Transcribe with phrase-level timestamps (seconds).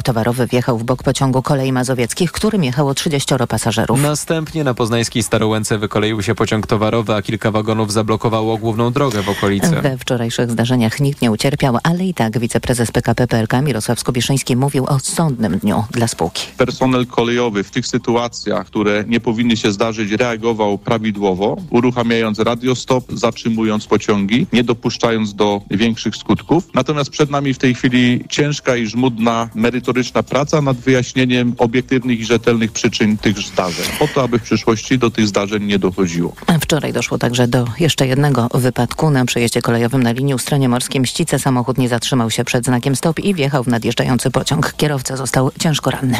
[0.00, 4.02] pociąg towarowy wjechał w bok pociągu kolei mazowieckich, którym jechało 30 pasażerów.
[4.02, 9.28] Następnie na poznańskiej Starołęce wykoleił się pociąg towarowy, a kilka wagonów zablokowało główną drogę w
[9.28, 9.70] okolicy.
[9.82, 14.84] We wczorajszych zdarzeniach nikt nie ucierpiał, ale i tak wiceprezes PKP PLK Mirosław Skubiszyński mówił
[14.86, 16.46] o sądnym dniu dla spółki.
[16.56, 23.86] Personel kolejowy w tych sytuacjach, które nie powinny się zdarzyć, reagował prawidłowo, uruchamiając radiostop, zatrzymując
[23.86, 26.68] pociągi, nie dopuszczając do większych skutków.
[26.74, 29.89] Natomiast przed nami w tej chwili ciężka i żmudna, merytoryczna
[30.28, 35.10] praca nad wyjaśnieniem obiektywnych i rzetelnych przyczyn tych zdarzeń, po to, aby w przyszłości do
[35.10, 36.32] tych zdarzeń nie dochodziło.
[36.60, 41.38] Wczoraj doszło także do jeszcze jednego wypadku na przejeździe kolejowym na linii Ustronie Morskie Mścice.
[41.38, 44.74] Samochód nie zatrzymał się przed znakiem stop i wjechał w nadjeżdżający pociąg.
[44.76, 46.18] Kierowca został ciężko ranny.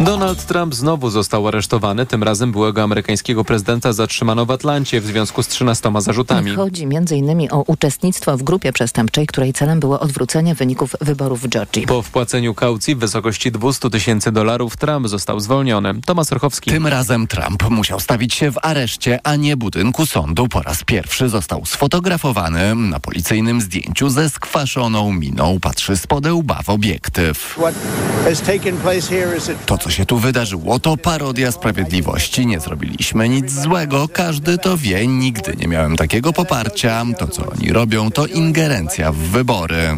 [0.00, 2.06] Donald Trump znowu został aresztowany.
[2.06, 6.50] Tym razem byłego amerykańskiego prezydenta zatrzymano w Atlancie w związku z 13 zarzutami.
[6.50, 7.48] Chodzi m.in.
[7.50, 11.86] o uczestnictwo w grupie przestępczej, której celem było odwrócenie wyników wyborów w Georgii.
[11.86, 15.94] Po wpłaceniu kaucji w wysokości 200 tysięcy dolarów Trump został zwolniony.
[16.06, 16.70] Tomasz Orchowski.
[16.70, 20.48] Tym razem Trump musiał stawić się w areszcie, a nie budynku sądu.
[20.48, 25.58] Po raz pierwszy został sfotografowany na policyjnym zdjęciu ze skwaszoną miną.
[25.60, 27.58] Patrzy z podełba w obiektyw.
[29.66, 32.46] To, co się tu wydarzyło, to parodia sprawiedliwości.
[32.46, 34.08] Nie zrobiliśmy nic złego.
[34.08, 35.06] Każdy to wie.
[35.06, 37.04] Nigdy nie miałem takiego poparcia.
[37.18, 39.96] To, co oni robią, to ingerencja w wybory.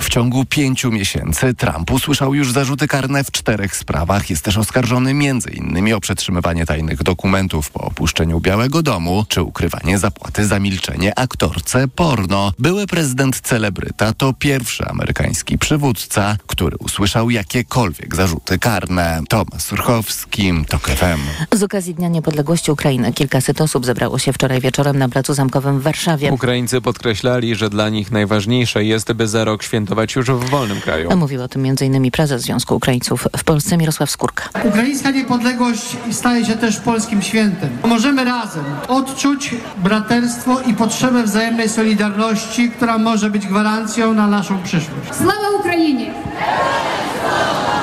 [0.00, 4.30] W ciągu pięciu miesięcy Trump usłyszał już zarzuty karne w czterech sprawach.
[4.30, 5.94] Jest też oskarżony m.in.
[5.94, 12.52] o przetrzymywanie tajnych dokumentów po opuszczeniu Białego Domu, czy ukrywanie zapłaty za milczenie aktorce porno.
[12.58, 19.22] Były prezydent celebryta to pierwszy amerykański przywódca, który usłyszał jakiekolwiek zarzuty karne.
[19.28, 21.56] Tomasz Surchowski, TOK FM.
[21.58, 25.82] Z okazji Dnia Niepodległości Ukrainy kilkaset osób zebrało się wczoraj wieczorem na Placu Zamkowym w
[25.82, 26.32] Warszawie.
[26.32, 31.16] Ukraińcy podkreślali, że dla nich najważniejsze jest, by za rok świętować już w wolnym kraju.
[31.16, 32.10] Mówił o tym m.in.
[32.10, 34.48] prezes Związku Ukraińców w Polsce Mirosław Skórka.
[34.64, 37.70] Ukraińska niepodległość staje się też polskim świętem.
[37.84, 45.14] Możemy razem odczuć braterstwo i potrzebę wzajemnej solidarności, która może być gwarancją na naszą przyszłość.
[45.14, 46.14] Sława Ukrainie!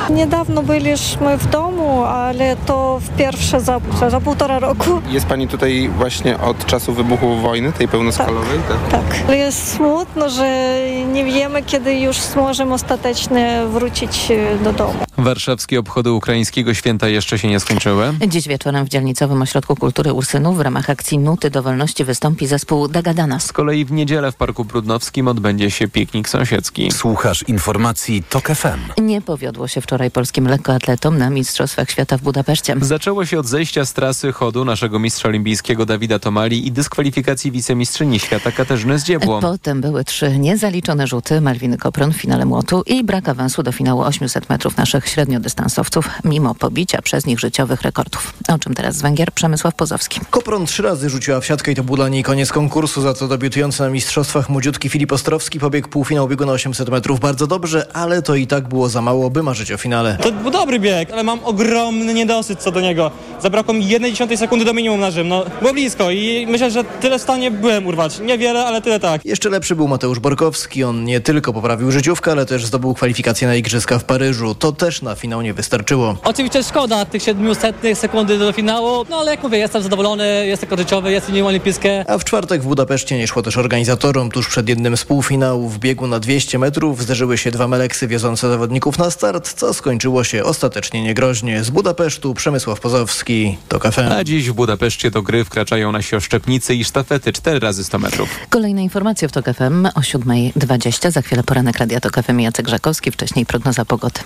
[0.09, 5.01] Niedawno byliśmy w domu, ale to w pierwsze za, za półtora roku.
[5.09, 8.59] Jest pani tutaj właśnie od czasu wybuchu wojny, tej pełnoskalowej?
[8.69, 9.01] Tak.
[9.01, 9.19] Tak.
[9.27, 10.77] Ale jest smutno, że
[11.13, 14.93] nie wiemy, kiedy już możemy ostatecznie wrócić e, do domu.
[15.17, 18.13] Warszawskie obchody ukraińskiego święta jeszcze się nie skończyły.
[18.27, 22.87] Dziś wieczorem w Dzielnicowym Ośrodku Kultury Ursynów w ramach akcji Nuty do Wolności wystąpi zespół
[22.87, 23.43] Dagadanas.
[23.45, 26.91] Z kolei w niedzielę w Parku Brudnowskim odbędzie się piknik sąsiedzki.
[26.91, 29.03] Słuchasz informacji TOK FM.
[29.03, 32.75] Nie powiodło się wczoraj polskim lekkoatletom na Mistrzostwach Świata w Budapeszcie.
[32.81, 38.19] Zaczęło się od zejścia z trasy chodu naszego mistrza olimpijskiego Dawida Tomali i dyskwalifikacji wicemistrzyni
[38.19, 39.41] świata Katarzyny Zdziebło.
[39.41, 44.01] Potem były trzy niezaliczone rzuty Malwiny Kopron w finale młotu i brak awansu do finału
[44.01, 48.33] 800 metrów naszych średniodystansowców, mimo pobicia przez nich życiowych rekordów.
[48.47, 50.19] O czym teraz z Węgier Przemysław Pozowski.
[50.29, 53.27] Kopron trzy razy rzuciła w siatkę i to był dla niej koniec konkursu, za co
[53.27, 58.21] debiutujący na mistrzostwach młodziutki Filip Ostrowski pobiegł półfinał biegu na 800 metrów bardzo dobrze, ale
[58.21, 60.17] to i tak było za mało, by marzyć o finale.
[60.21, 63.11] To był dobry bieg, ale mam ogromny niedosyt co do niego.
[63.41, 65.27] Zabrakło mi jednej dziesiątej sekundy do minimum na Rzym.
[65.27, 68.19] No, było blisko i myślę, że tyle w stanie byłem urwać.
[68.19, 69.25] Niewiele, ale tyle tak.
[69.25, 70.83] Jeszcze lepszy był Mateusz Borkowski.
[70.83, 74.55] On nie tylko poprawił życiówkę, ale też zdobył kwalifikację na Igrzyska w Paryżu.
[74.55, 76.17] To też na finał nie wystarczyło.
[76.23, 80.77] Oczywiście szkoda tych 700 sekundy do finału, no ale jak mówię, jestem zadowolony, jest tylko
[80.77, 82.05] życiowy, jest olimpijskie.
[82.07, 84.31] A w czwartek w Budapeszcie nie szło też organizatorom.
[84.31, 88.49] Tuż przed jednym z półfinałów w biegu na 200 metrów zderzyły się dwa meleksy wiozące
[88.49, 91.63] zawodników na start, co skończyło się ostatecznie niegroźnie.
[91.63, 94.17] Z Budapesztu Przemysław Pozowski, to kafe.
[94.17, 98.29] A dziś w Budapeszcie do gry wkraczają nasi oszczepnicy i sztafety 4 razy 100 metrów.
[98.49, 101.11] Kolejne informacje w TOK FM o 7.20.
[101.11, 103.11] Za chwilę poranek Radia TOK FM Jacek Żakowski.
[103.11, 104.19] Wcześniej prognoza pogody.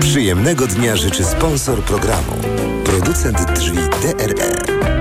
[0.00, 2.32] Przyjemnego dnia życzy sponsor programu.
[2.84, 4.50] Producent drzwi DRE.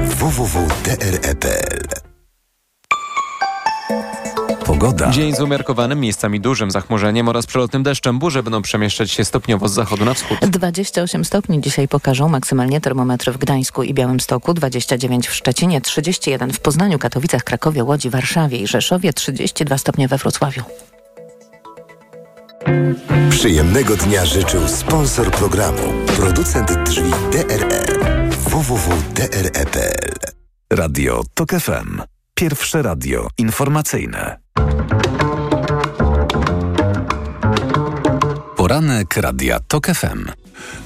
[0.05, 2.14] www.dre.pl
[4.65, 5.11] Pogoda.
[5.11, 8.19] Dzień z umiarkowanym, miejscami dużym zachmurzeniem oraz przelotnym deszczem.
[8.19, 10.37] Burze będą przemieszczać się stopniowo z zachodu na wschód.
[10.41, 16.59] 28 stopni dzisiaj pokażą maksymalnie termometry w Gdańsku i Białymstoku, 29 w Szczecinie, 31 w
[16.59, 20.63] Poznaniu, Katowicach, Krakowie, Łodzi, Warszawie i Rzeszowie, 32 stopnie we Wrocławiu.
[23.29, 25.93] Przyjemnego dnia życzył sponsor programu.
[26.17, 27.85] Producent drzwi DRE.
[28.49, 30.13] www.dre.pl
[30.71, 32.14] Radio TOK FM.
[32.39, 34.37] Pierwsze radio informacyjne.
[38.55, 40.31] Poranek Radia TOK FM.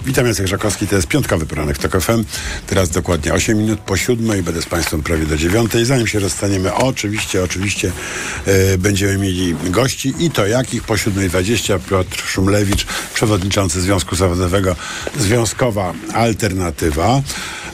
[0.06, 2.24] Witam, Jacek Żakowski, to jest piątkowy poranek TOK FM.
[2.68, 5.86] Teraz dokładnie 8 minut po siódmej, będę z Państwem prawie do dziewiątej.
[5.86, 7.92] Zanim się rozstaniemy, oczywiście, oczywiście
[8.46, 10.84] e, będziemy mieli gości i to jakich?
[10.84, 14.76] Po 7.20 Piotr Szumlewicz, przewodniczący Związku Zawodowego
[15.18, 17.22] Związkowa Alternatywa.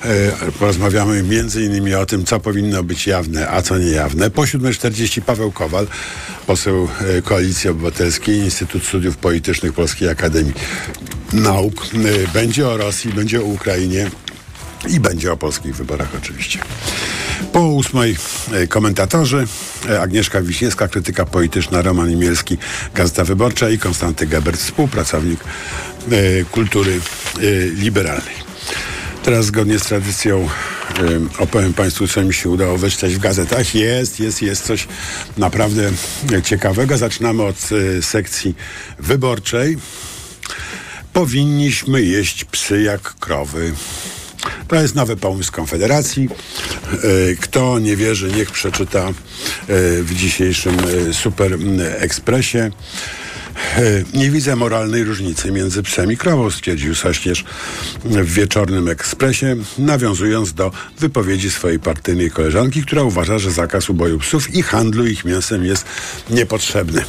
[0.06, 4.30] E, porozmawiamy między innymi o tym, co powinno być jawne, a co niejawne.
[4.30, 5.88] Po 7.40 Paweł Kowal,
[6.48, 6.88] poseł
[7.18, 10.54] e, Koalicji Obywatelskiej, Instytut Studiów Politycznych Polskiej Akademii
[11.34, 11.86] Nauk.
[11.86, 14.12] E, będzie o Rosji, będzie o Ukrainie
[14.90, 16.60] i będzie o polskich wyborach oczywiście.
[17.54, 18.16] Po ósmej
[18.70, 19.48] komentatorzy
[20.02, 22.58] Agnieszka Wiśniewska, krytyka polityczna, Roman Imielski,
[22.94, 25.40] Gazeta Wyborcza i Konstanty Gebert, współpracownik
[26.52, 27.00] kultury
[27.76, 28.45] liberalnej.
[29.26, 30.50] Teraz zgodnie z tradycją
[31.00, 33.76] y, opowiem Państwu, co mi się udało wyczytać w gazetach.
[33.76, 34.88] Jest, jest, jest coś
[35.38, 35.92] naprawdę
[36.44, 36.98] ciekawego.
[36.98, 38.56] Zaczynamy od y, sekcji
[39.00, 39.78] wyborczej.
[41.14, 43.74] Powinniśmy jeść psy jak krowy.
[44.68, 46.30] To jest nowy pomysł Konfederacji.
[47.42, 49.12] Kto nie wierzy, niech przeczyta
[50.02, 50.78] w dzisiejszym
[51.12, 51.58] Super
[51.98, 52.72] Ekspresie.
[54.14, 57.46] Nie widzę moralnej różnicy między psem i krową, stwierdził Sośnierz
[58.06, 64.56] w wieczornym ekspresie, nawiązując do wypowiedzi swojej partyjnej koleżanki, która uważa, że zakaz uboju psów
[64.56, 65.86] i handlu ich mięsem jest
[66.30, 67.06] niepotrzebny.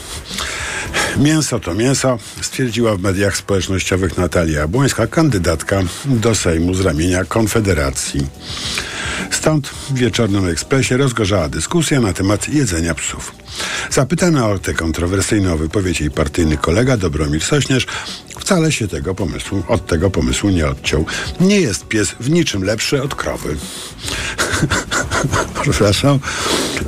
[1.16, 8.26] Mięso to mięso, stwierdziła w mediach społecznościowych Natalia Abłońska, kandydatka do Sejmu z ramienia Konfederacji.
[9.30, 13.32] Stąd w wieczornym ekspresie rozgorzała dyskusja na temat jedzenia psów.
[13.90, 17.86] Zapytany o tę kontrowersyjną wypowiedź jej partyjny kolega Dobromir Sośnierz
[18.40, 21.06] wcale się tego pomysłu, od tego pomysłu nie odciął.
[21.40, 23.56] Nie jest pies w niczym lepszy od krowy.
[25.62, 26.18] Przepraszam.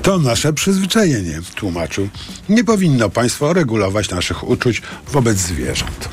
[0.02, 2.08] To nasze przyzwyczajenie, tłumaczył.
[2.48, 6.08] Nie powinno państwo regulować naszych uczuć wobec zwierząt.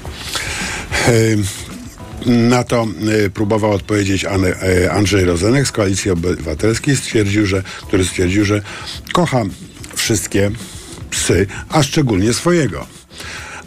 [2.26, 2.88] Na to
[3.26, 8.62] y, próbował odpowiedzieć y, Andrzej Rozenek z Koalicji Obywatelskiej, stwierdził, że, który stwierdził, że
[9.14, 9.44] kocha
[9.96, 10.52] wszystkie
[11.10, 12.95] psy, a szczególnie swojego.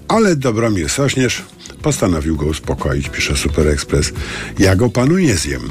[0.08, 1.42] Ale Dobromir Sośnierz
[1.82, 4.12] postanowił go uspokoić, pisze Super Express.
[4.58, 5.70] Ja go panu nie zjem.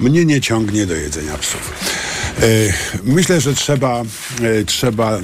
[0.00, 1.72] Mnie nie ciągnie do jedzenia psów.
[2.42, 2.72] E,
[3.04, 4.02] myślę, że trzeba,
[4.42, 5.20] e, trzeba e,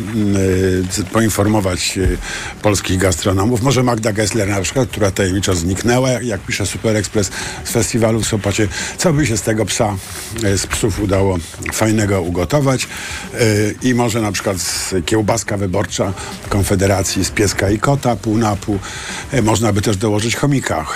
[1.12, 1.98] poinformować
[2.62, 3.62] polskich gastronomów.
[3.62, 7.30] Może Magda Gessler na przykład, która tajemniczo zniknęła, jak pisze Super Express
[7.64, 8.68] z festiwalu w Sopocie.
[8.98, 9.96] Co by się z tego psa,
[10.56, 11.38] z psów udało
[11.72, 12.88] fajnego ugotować
[13.82, 14.56] i może na przykład
[15.06, 16.12] kiełbaska wyborcza
[16.48, 18.78] Konfederacji z pieska i kota, pół na pół.
[19.42, 20.86] Można by też dołożyć chomika.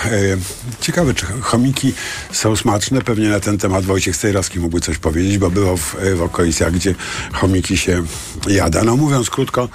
[0.81, 1.93] Ciekawe, czy chomiki
[2.31, 3.01] są smaczne.
[3.01, 6.95] Pewnie na ten temat Wojciech Stejrowski mógłby coś powiedzieć, bo było w w okolicach, gdzie
[7.33, 8.03] chomiki się
[8.47, 8.83] jada.
[8.83, 9.69] No mówiąc krótko,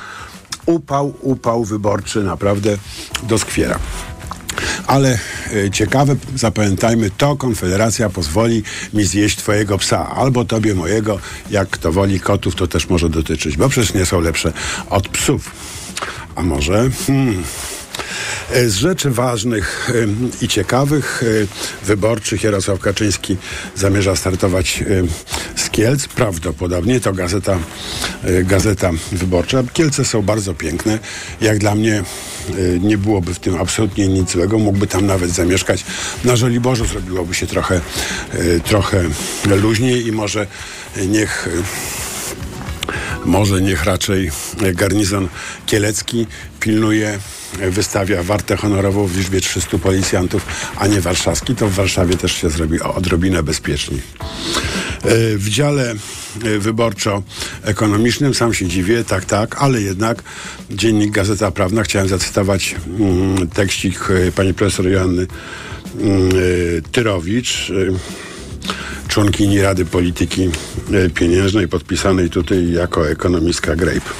[0.67, 2.77] upał, upał wyborczy naprawdę
[3.23, 3.79] doskwiera.
[4.87, 5.19] Ale
[5.67, 8.63] e, ciekawe, zapamiętajmy, to Konfederacja pozwoli
[8.95, 11.19] mi zjeść twojego psa, albo tobie mojego,
[11.51, 14.53] jak kto woli kotów, to też może dotyczyć, bo przecież nie są lepsze
[14.91, 15.51] od psów.
[16.37, 16.91] A może...
[17.07, 17.43] Hmm.
[18.51, 19.91] E, z rzeczy ważnych
[20.43, 23.37] i ciekawych, e, wyborczych Jarosław Kaczyński
[23.77, 24.85] zamierza startować
[25.57, 26.09] z Kielc.
[26.09, 27.59] Prawdopodobnie to gazeta,
[28.25, 29.63] e, gazeta wyborcza.
[29.73, 30.99] Kielce są bardzo piękne.
[31.41, 32.03] Jak dla mnie
[32.81, 34.59] nie byłoby w tym absolutnie nic złego.
[34.59, 35.85] Mógłby tam nawet zamieszkać.
[36.25, 37.81] Na Żoliborzu zrobiłoby się trochę,
[38.65, 39.03] trochę
[39.47, 40.47] luźniej i może
[41.09, 41.49] niech
[43.25, 44.31] może niech raczej
[44.75, 45.29] garnizon
[45.67, 46.27] kielecki
[46.61, 47.19] pilnuje
[47.71, 52.51] wystawia wartę honorową w liczbie 300 policjantów, a nie warszawski, to w Warszawie też się
[52.51, 54.01] zrobi odrobinę bezpieczniej.
[55.05, 55.95] E, w dziale
[56.45, 60.23] e, wyborczo-ekonomicznym sam się dziwię, tak, tak, ale jednak
[60.71, 65.27] dziennik Gazeta Prawna, chciałem zacytować mm, tekścik e, pani profesor Joanny
[66.01, 66.31] mm,
[66.93, 67.73] Tyrowicz,
[69.09, 70.51] członkini Rady Polityki
[71.15, 74.11] Pieniężnej, podpisanej tutaj jako ekonomistka Grape.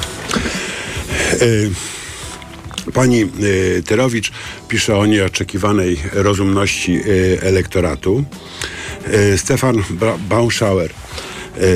[2.95, 4.33] Pani y, Terowicz
[4.69, 8.25] pisze o nieoczekiwanej rozumności y, elektoratu.
[9.15, 9.83] Y, Stefan
[10.29, 10.93] Baumschauer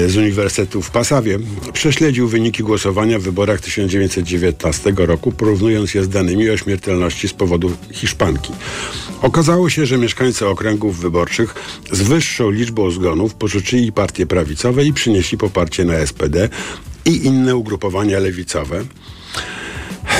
[0.06, 1.38] z Uniwersytetu w Pasawie
[1.72, 7.76] prześledził wyniki głosowania w wyborach 1919 roku, porównując je z danymi o śmiertelności z powodu
[7.92, 8.52] Hiszpanki.
[9.22, 11.54] Okazało się, że mieszkańcy okręgów wyborczych
[11.92, 16.48] z wyższą liczbą zgonów porzuczyli partie prawicowe i przynieśli poparcie na SPD
[17.04, 18.84] i inne ugrupowania lewicowe.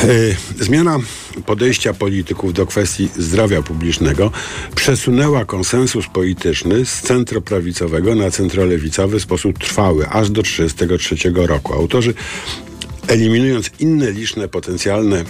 [0.05, 0.99] E, zmiana
[1.47, 4.31] podejścia polityków do kwestii zdrowia publicznego
[4.75, 11.75] przesunęła konsensus polityczny z centroprawicowego na centrolewicowy w sposób trwały, aż do 1933 roku.
[11.75, 12.15] Autorzy
[13.09, 15.25] eliminując inne liczne potencjalne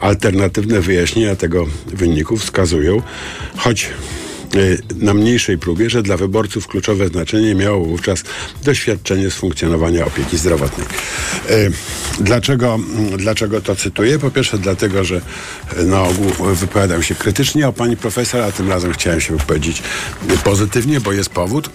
[0.00, 3.02] alternatywne wyjaśnienia tego wyniku wskazują,
[3.56, 3.90] choć
[4.96, 8.24] na mniejszej próbie, że dla wyborców kluczowe znaczenie miało wówczas
[8.64, 10.86] doświadczenie z funkcjonowania opieki zdrowotnej.
[11.50, 11.70] E,
[12.20, 12.78] Dlaczego,
[13.16, 14.18] dlaczego to cytuję?
[14.18, 15.20] Po pierwsze dlatego, że
[15.76, 19.82] na ogół wypowiadam się krytycznie o pani profesor, a tym razem chciałem się wypowiedzieć
[20.44, 21.70] pozytywnie, bo jest powód.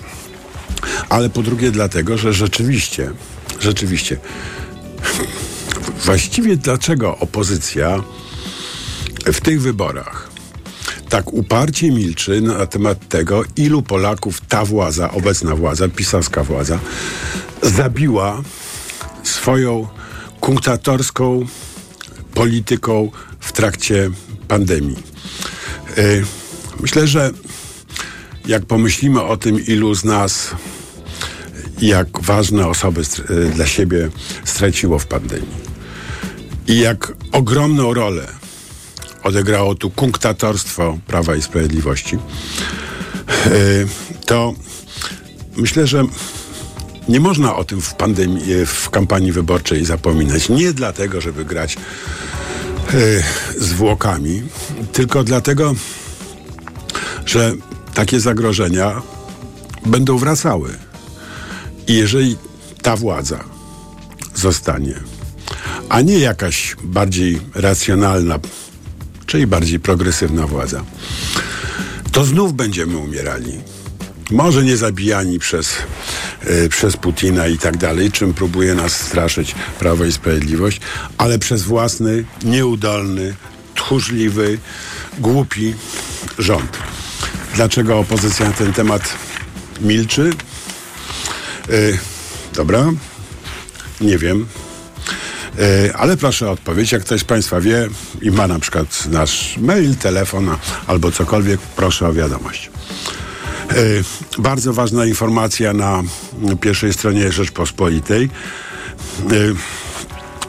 [1.09, 3.11] Ale po drugie dlatego, że rzeczywiście,
[3.59, 4.17] rzeczywiście
[6.05, 8.03] właściwie dlaczego opozycja
[9.25, 10.34] w tych wyborach
[11.09, 16.79] tak uparcie milczy na temat tego, ilu Polaków ta władza, obecna władza, pisowska władza,
[17.61, 18.41] zabiła
[19.23, 19.87] swoją
[20.39, 21.45] kunktatorską
[22.33, 24.11] polityką w trakcie
[24.47, 24.97] pandemii.
[25.97, 26.25] Y,
[26.79, 27.31] Myślę, że
[28.45, 30.55] jak pomyślimy o tym, ilu z nas,
[31.81, 34.09] jak ważne osoby y, dla siebie
[34.45, 35.65] straciło w pandemii
[36.67, 38.27] i jak ogromną rolę
[39.25, 42.17] odegrało tu kunktatorstwo Prawa i Sprawiedliwości,
[43.47, 43.87] y,
[44.25, 44.53] to
[45.57, 46.03] myślę, że
[47.09, 50.49] nie można o tym w pandemii, y, w kampanii wyborczej zapominać.
[50.49, 51.77] Nie dlatego, żeby grać
[52.93, 53.23] y,
[53.57, 54.43] zwłokami,
[54.93, 55.75] tylko dlatego,
[57.25, 57.53] że
[57.93, 59.01] takie zagrożenia
[59.85, 60.69] będą wracały.
[61.87, 62.37] I jeżeli
[62.81, 63.43] ta władza
[64.35, 64.99] zostanie,
[65.89, 68.39] a nie jakaś bardziej racjonalna,
[69.25, 70.83] czyli bardziej progresywna władza,
[72.11, 73.59] to znów będziemy umierali.
[74.31, 75.73] Może nie zabijani przez,
[76.47, 80.81] y, przez Putina i tak dalej, czym próbuje nas straszyć Prawo i Sprawiedliwość,
[81.17, 83.35] ale przez własny, nieudolny,
[83.75, 84.57] tchórzliwy,
[85.19, 85.73] głupi
[86.39, 86.77] rząd.
[87.55, 89.13] Dlaczego opozycja na ten temat
[89.81, 90.29] milczy?
[91.69, 91.97] Y,
[92.53, 92.91] dobra,
[94.01, 94.45] nie wiem.
[95.59, 96.91] Y, ale proszę o odpowiedź.
[96.91, 97.87] Jak ktoś z Państwa wie
[98.21, 100.49] i ma na przykład nasz mail, telefon
[100.87, 102.69] albo cokolwiek, proszę o wiadomość.
[103.77, 104.03] Y,
[104.37, 106.03] Bardzo ważna informacja na
[106.61, 108.29] pierwszej stronie Rzeczpospolitej.
[109.31, 109.55] Y,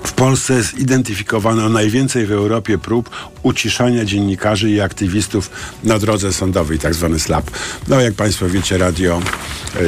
[0.05, 3.11] W Polsce zidentyfikowano najwięcej w Europie prób
[3.43, 5.51] uciszania dziennikarzy i aktywistów
[5.85, 7.51] na drodze sądowej, tak zwany SLAP.
[7.89, 9.21] No jak Państwo wiecie, radio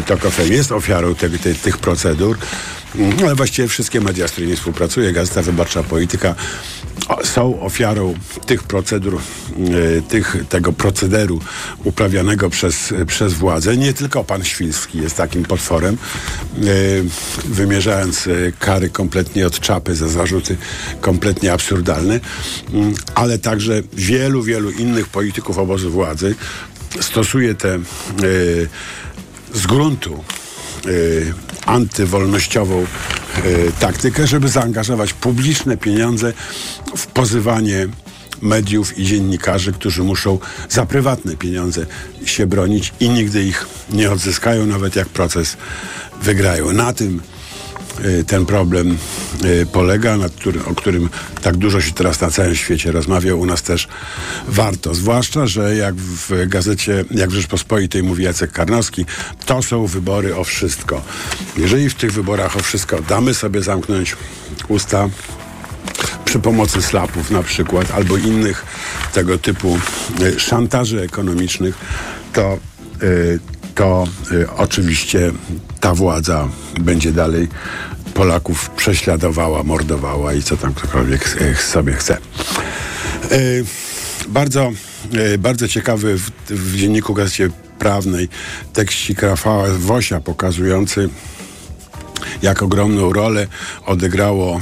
[0.07, 2.39] TOK FM jest ofiarą te, te, tych procedur,
[2.99, 6.35] Mm, ale właściwie wszystkie media, z którymi współpracuję, Gazeta Wyborcza, Polityka,
[7.25, 8.15] są ofiarą
[8.47, 9.21] tych procedur,
[9.59, 11.41] y, tych, tego procederu
[11.85, 13.77] uprawianego przez, przez władzę.
[13.77, 15.99] Nie tylko pan Świński jest takim potworem,
[16.65, 17.05] y,
[17.45, 20.57] wymierzając y, kary kompletnie od czapy za zarzuty
[21.01, 22.21] kompletnie absurdalne,
[22.73, 26.35] mm, ale także wielu, wielu innych polityków obozu władzy
[27.01, 27.79] stosuje te
[29.55, 30.25] z gruntu
[31.67, 32.87] antywolnościową
[33.45, 36.33] y, taktykę, żeby zaangażować publiczne pieniądze
[36.97, 37.89] w pozywanie
[38.43, 41.87] mediów i dziennikarzy, którzy muszą za prywatne pieniądze
[42.25, 45.57] się bronić i nigdy ich nie odzyskają, nawet jak proces
[46.23, 46.73] wygrają.
[46.73, 47.21] Na tym
[48.27, 48.99] ten problem
[49.45, 50.33] y, polega, nad
[50.67, 51.09] o którym
[51.43, 53.89] tak dużo się teraz na całym świecie rozmawia, u nas też
[54.49, 54.95] warto.
[54.95, 59.05] Zwłaszcza, że jak w gazecie, jak w Rzeczpospolitej mówi Jacek Karnowski,
[59.47, 61.03] to są wybory o wszystko.
[61.57, 64.17] Jeżeli w tych wyborach o wszystko damy sobie zamknąć
[64.69, 65.09] usta,
[66.25, 68.67] przy pomocy slapów na przykład, albo innych
[69.13, 69.79] tego typu
[70.21, 71.79] y, szantaży ekonomicznych,
[72.33, 72.59] to,
[73.03, 73.41] y,
[73.79, 75.33] to y, oczywiście
[75.81, 76.49] ta władza
[76.81, 77.49] będzie dalej
[78.15, 82.19] Polaków prześladowała, mordowała i co tam ktokolwiek y, sobie chce.
[83.33, 83.65] Y,
[84.29, 84.73] Bardzo,
[85.35, 88.29] y, bardzo ciekawy w, w dzienniku Gazecie Prawnej
[88.73, 91.09] tekścik Rafała Wosia pokazujący
[92.43, 93.47] jak ogromną rolę
[93.87, 94.61] odegrało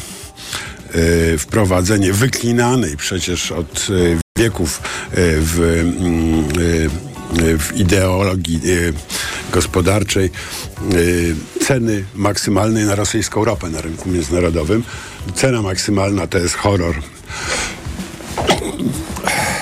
[0.94, 4.80] y, wprowadzenie wyklinanej przecież od y, wieków
[5.12, 6.44] w, mm,
[7.58, 8.92] w ideologii y,
[9.52, 10.30] gospodarczej
[10.94, 11.34] y,
[11.66, 14.82] ceny maksymalnej na rosyjską ropę na rynku międzynarodowym.
[15.34, 16.94] Cena maksymalna to jest horror.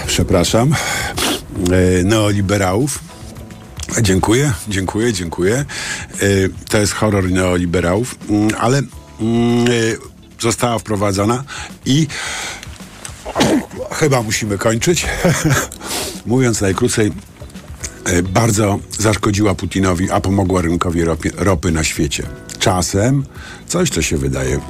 [0.07, 0.75] Przepraszam.
[2.05, 2.99] Neoliberałów.
[4.03, 5.65] Dziękuję, dziękuję, dziękuję.
[6.69, 8.83] To jest horror neoliberałów, Mm, ale
[9.21, 9.67] mm,
[10.41, 11.45] została wprowadzona
[11.87, 12.07] i
[13.93, 15.07] chyba musimy kończyć.
[16.27, 17.13] Mówiąc najkrócej,
[18.23, 21.05] bardzo zaszkodziła Putinowi, a pomogła rynkowi
[21.37, 22.27] ropy, na świecie.
[22.59, 23.25] Czasem
[23.67, 24.61] coś, co się wydaje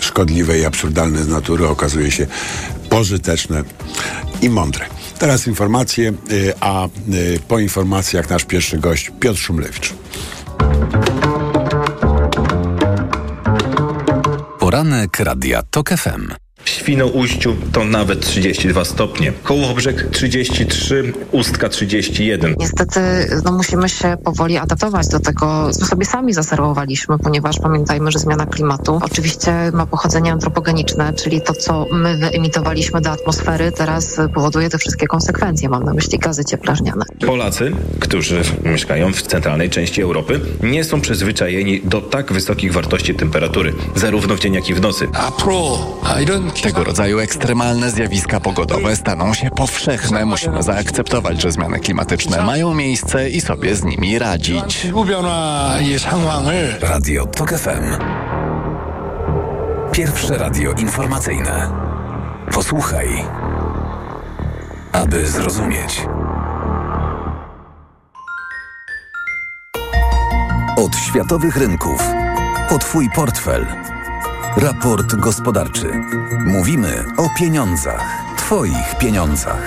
[0.00, 2.26] szkodliwe i absurdalne z natury, okazuje się
[2.88, 3.64] pożyteczne
[4.42, 4.86] i mądre.
[5.18, 6.88] Teraz informacje, y, a y,
[7.48, 9.94] po informacjach nasz pierwszy gość Piotr Szumlewicz.
[14.58, 16.32] Poranek Radia TOK FM.
[16.64, 19.32] W Świnoujściu to nawet 32 stopnie.
[19.42, 22.54] Kołobrzeg 33, Ustka 31.
[22.58, 23.00] Niestety
[23.44, 28.46] no, musimy się powoli adaptować do tego, co sobie sami zaserwowaliśmy, ponieważ pamiętajmy, że zmiana
[28.46, 34.78] klimatu oczywiście ma pochodzenie antropogeniczne, czyli to, co my wyemitowaliśmy do atmosfery, teraz powoduje te
[34.78, 35.68] wszystkie konsekwencje.
[35.68, 37.04] Mam na myśli gazy cieplarniane.
[37.26, 43.72] Polacy, którzy mieszkają w centralnej części Europy, nie są przyzwyczajeni do tak wysokich wartości temperatury,
[43.96, 45.08] zarówno w dzień, jak i w nocy.
[46.60, 50.24] Tego rodzaju ekstremalne zjawiska pogodowe staną się powszechne.
[50.24, 54.86] Musimy zaakceptować, że zmiany klimatyczne mają miejsce i sobie z nimi radzić.
[56.80, 57.96] Radio TOK FM.
[59.92, 61.70] Pierwsze radio informacyjne.
[62.52, 63.24] Posłuchaj,
[64.92, 66.06] aby zrozumieć.
[70.76, 72.02] Od światowych rynków.
[72.70, 73.66] O Twój portfel.
[74.56, 75.92] Raport gospodarczy.
[76.46, 78.36] Mówimy o pieniądzach.
[78.36, 79.62] Twoich pieniądzach.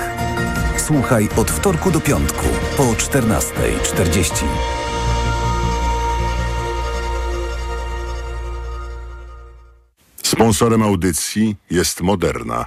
[0.77, 2.45] Słuchaj od wtorku do piątku
[2.77, 4.45] po 14.40.
[10.23, 12.65] Sponsorem audycji jest Moderna,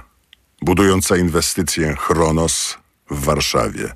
[0.61, 2.77] budująca inwestycję Chronos
[3.09, 3.93] w Warszawie.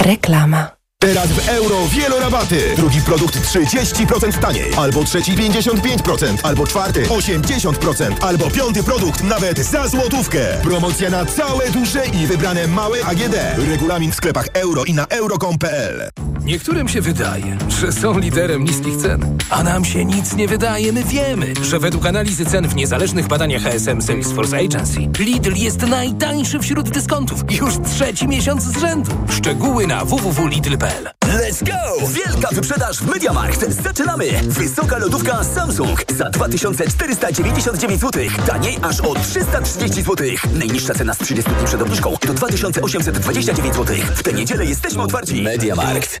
[0.00, 0.83] Reklama.
[1.04, 2.74] Teraz w euro wielorabaty.
[2.76, 4.74] Drugi produkt 30% taniej.
[4.76, 6.36] Albo trzeci 55%.
[6.42, 8.14] Albo czwarty 80%.
[8.20, 10.40] Albo piąty produkt nawet za złotówkę.
[10.62, 13.34] Promocja na całe duże i wybrane małe AGD.
[13.70, 16.10] Regulamin w sklepach euro i na euro.com.pl
[16.44, 19.38] Niektórym się wydaje, że są liderem niskich cen.
[19.50, 20.92] A nam się nic nie wydaje.
[20.92, 26.58] My wiemy, że według analizy cen w niezależnych badaniach HSM Salesforce Agency Lidl jest najtańszy
[26.60, 27.52] wśród dyskontów.
[27.52, 29.10] Już trzeci miesiąc z rzędu.
[29.28, 32.06] Szczegóły na www.lidl.pl Let's go!
[32.08, 33.82] Wielka wyprzedaż w Mediamarkt.
[33.82, 34.24] Zaczynamy!
[34.42, 38.22] Wysoka lodówka Samsung za 2499 zł.
[38.46, 40.26] Taniej aż o 330 zł.
[40.54, 43.96] Najniższa cena z 30 dni przed obniżką to 2829 zł.
[44.14, 45.42] W tę niedzielę jesteśmy otwarci.
[45.42, 46.20] Mediamarkt.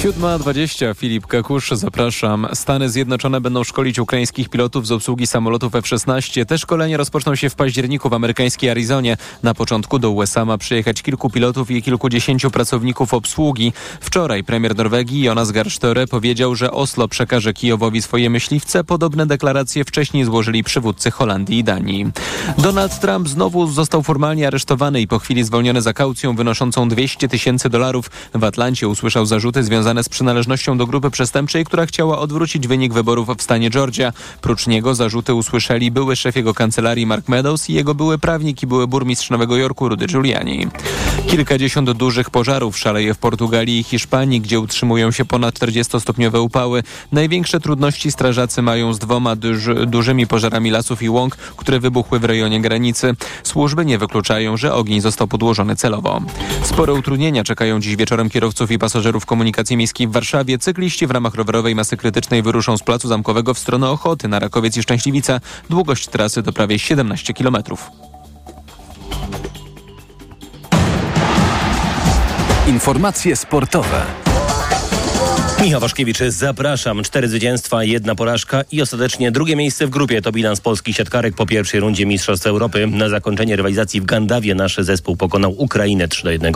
[0.00, 2.46] 7.20 Filip Kakusz, zapraszam.
[2.54, 6.44] Stany Zjednoczone będą szkolić ukraińskich pilotów z obsługi samolotów F-16.
[6.46, 9.16] Te szkolenia rozpoczną się w październiku w amerykańskiej Arizonie.
[9.42, 13.72] Na początku do USA ma przyjechać kilku pilotów i kilkudziesięciu pracowników obsługi.
[14.00, 18.84] Wczoraj premier Norwegii Jonas Gahr Støre powiedział, że Oslo przekaże Kijowowi swoje myśliwce.
[18.84, 22.06] Podobne deklaracje wcześniej złożyli przywódcy Holandii i Danii.
[22.58, 27.70] Donald Trump znowu został formalnie aresztowany i po chwili zwolniony za kaucją wynoszącą 200 tysięcy
[27.70, 28.10] dolarów.
[28.34, 33.28] W Atlancie usłyszał zarzuty związane z przynależnością do grupy przestępczej, która chciała odwrócić wynik wyborów
[33.38, 34.12] w stanie Georgia.
[34.40, 38.66] Prócz niego zarzuty usłyszeli były szef jego kancelarii Mark Meadows i jego były prawnik i
[38.66, 40.66] były burmistrz Nowego Jorku Rudy Giuliani.
[41.26, 46.82] Kilkadziesiąt dużych pożarów szaleje w Portugalii i Hiszpanii, gdzie utrzymują się ponad 40-stopniowe upały.
[47.12, 52.24] Największe trudności strażacy mają z dwoma duży, dużymi pożarami lasów i łąk, które wybuchły w
[52.24, 53.14] rejonie granicy.
[53.42, 56.20] Służby nie wykluczają, że ogień został podłożony celowo.
[56.62, 60.58] Spore utrudnienia czekają dziś wieczorem kierowców i pasażerów komunikacji miejskiej w Warszawie.
[60.58, 64.76] Cykliści w ramach rowerowej masy krytycznej wyruszą z Placu Zamkowego w stronę Ochoty na Rakowiec
[64.76, 65.40] i Szczęśliwica.
[65.70, 67.90] Długość trasy to prawie 17 kilometrów.
[72.66, 74.06] Informacje sportowe.
[75.62, 77.02] Michał Waszkiewicz, zapraszam.
[77.02, 80.22] Cztery zwycięstwa, jedna porażka i ostatecznie drugie miejsce w grupie.
[80.22, 82.86] To bilans polskich siatkarek po pierwszej rundzie Mistrzostw Europy.
[82.86, 86.54] Na zakończenie rywalizacji w Gandawie nasz zespół pokonał Ukrainę 3 do 1.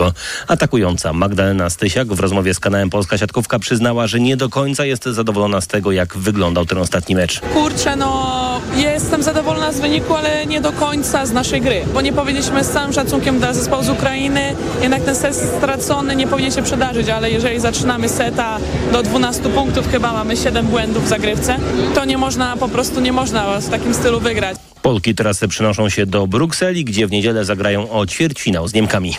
[0.48, 5.04] Atakująca Magdalena Stysiak w rozmowie z kanałem Polska Siatkówka przyznała, że nie do końca jest
[5.04, 7.40] zadowolona z tego, jak wyglądał ten ostatni mecz.
[7.40, 12.12] Kurczę, no jestem zadowolona z wyniku, ale nie do końca z naszej gry, bo nie
[12.12, 16.62] powinniśmy z całym szacunkiem dla zespołu z Ukrainy, jednak ten set stracony nie powinien się
[16.62, 18.58] przydarzyć, ale jeżeli zaczynamy seta
[18.94, 21.56] do 12 punktów, chyba mamy 7 błędów w zagrywce,
[21.94, 24.56] to nie można, po prostu nie można w takim stylu wygrać.
[24.84, 29.14] Polki teraz przynoszą się do Brukseli, gdzie w niedzielę zagrają o ćwierćfinał z Niemkami.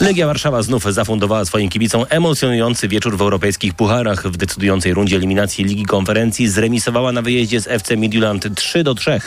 [0.00, 4.26] Legia Warszawa znów zafundowała swoim kibicom emocjonujący wieczór w europejskich pucharach.
[4.26, 9.20] W decydującej rundzie eliminacji Ligi Konferencji zremisowała na wyjeździe z FC Midtjylland 3 do 3.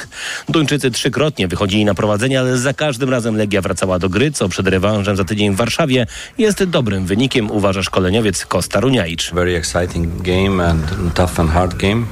[0.49, 4.67] Duńczycy trzykrotnie wychodzili na prowadzenie, ale za każdym razem Legia wracała do gry, co przed
[4.67, 9.31] rewanżem za tydzień w Warszawie jest dobrym wynikiem, uważa szkoleniowiec Kosta Runiajcz.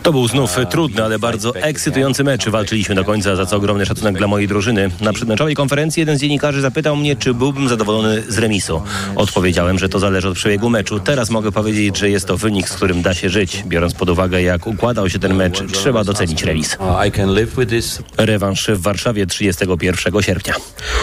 [0.03, 2.49] To był znów trudny, ale bardzo ekscytujący mecz.
[2.49, 4.91] Walczyliśmy do końca, za co to ogromny szacunek dla mojej drużyny.
[5.01, 8.81] Na przedmeczowej konferencji jeden z dziennikarzy zapytał mnie, czy byłbym zadowolony z remisu.
[9.15, 10.99] Odpowiedziałem, że to zależy od przebiegu meczu.
[10.99, 13.63] Teraz mogę powiedzieć, że jest to wynik, z którym da się żyć.
[13.67, 16.77] Biorąc pod uwagę, jak układał się ten mecz, trzeba docenić remis.
[18.17, 20.53] Rewanż w Warszawie 31 sierpnia.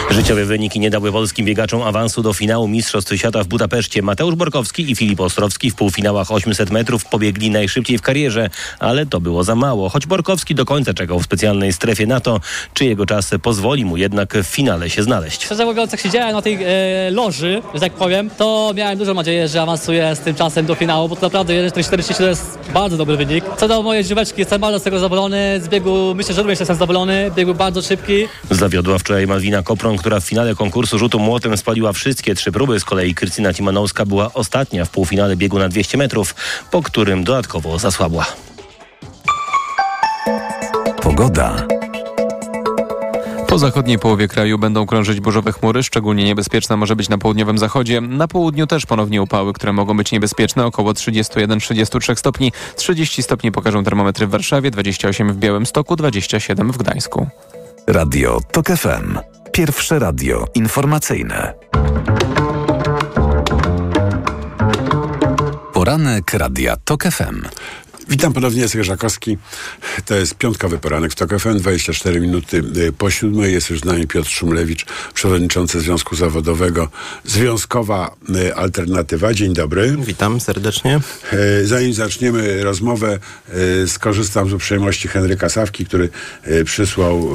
[0.09, 4.01] Życiowe wyniki nie dały polskim biegaczom awansu do finału Mistrzostw Świata w Budapeszcie.
[4.01, 9.21] Mateusz Borkowski i Filip Ostrowski w półfinałach 800 metrów pobiegli najszybciej w karierze, ale to
[9.21, 9.89] było za mało.
[9.89, 12.39] Choć Borkowski do końca czekał w specjalnej strefie na to,
[12.73, 15.45] czy jego czas pozwoli mu jednak w finale się znaleźć.
[15.45, 16.67] Szczerze mówiąc, jak siedziałem na tej e,
[17.11, 21.09] loży, że tak powiem, to miałem dużą nadzieję, że awansuję z tym czasem do finału,
[21.09, 23.45] bo to naprawdę 1.44 to jest bardzo dobry wynik.
[23.57, 25.61] Co do mojej żyweczki, jestem bardzo z tego zadowolony.
[25.63, 27.31] Z biegu myślę, że również jestem zadowolony.
[27.35, 28.27] Bieg był bardzo szybki.
[28.51, 32.79] Zawiodła wczoraj Malwina Kopron, która w finale konkursu rzutu młotem spaliła wszystkie trzy próby.
[32.79, 36.35] Z kolei Krystyna Cimanowska była ostatnia w półfinale biegu na 200 metrów,
[36.71, 38.25] po którym dodatkowo zasłabła.
[41.01, 41.67] Pogoda.
[43.53, 48.01] Po zachodniej połowie kraju będą krążyć burzowe chmury, szczególnie niebezpieczna może być na południowym zachodzie.
[48.01, 52.51] Na południu też ponownie upały, które mogą być niebezpieczne, około 31-33 stopni.
[52.75, 57.27] 30 stopni pokażą termometry w Warszawie, 28 w Białymstoku, 27 w Gdańsku.
[57.87, 59.17] Radio TOK FM.
[59.51, 61.53] Pierwsze radio informacyjne.
[65.73, 67.41] Poranek Radia TOK FM.
[68.13, 69.37] Witam ponownie, Jacek Żakowski.
[70.05, 73.53] To jest piątkowy poranek w TOK FM, 24 minuty y, po siódmej.
[73.53, 76.89] Jest już z nami Piotr Szumlewicz, przewodniczący Związku Zawodowego
[77.25, 79.33] Związkowa y, Alternatywa.
[79.33, 79.97] Dzień dobry.
[79.99, 80.99] Witam serdecznie.
[81.61, 83.19] Y, Zanim zaczniemy rozmowę,
[83.87, 86.09] skorzystam z uprzejmości Henryka Sawki, który
[86.65, 87.29] przysłał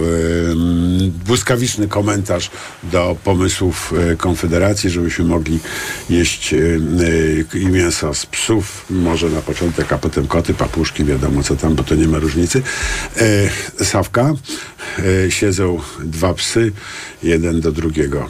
[1.27, 2.51] błyskawiczny komentarz
[2.83, 5.59] do pomysłów Konfederacji, żebyśmy mogli
[6.11, 6.55] jeść
[7.55, 11.85] i mięso z psów, może na początek, a potem koty papuszki, wiadomo co tam, bo
[11.85, 12.63] to nie ma różnicy.
[13.81, 14.35] E, Sawka,
[14.99, 16.73] e, siedzą dwa psy,
[17.23, 18.29] jeden do drugiego.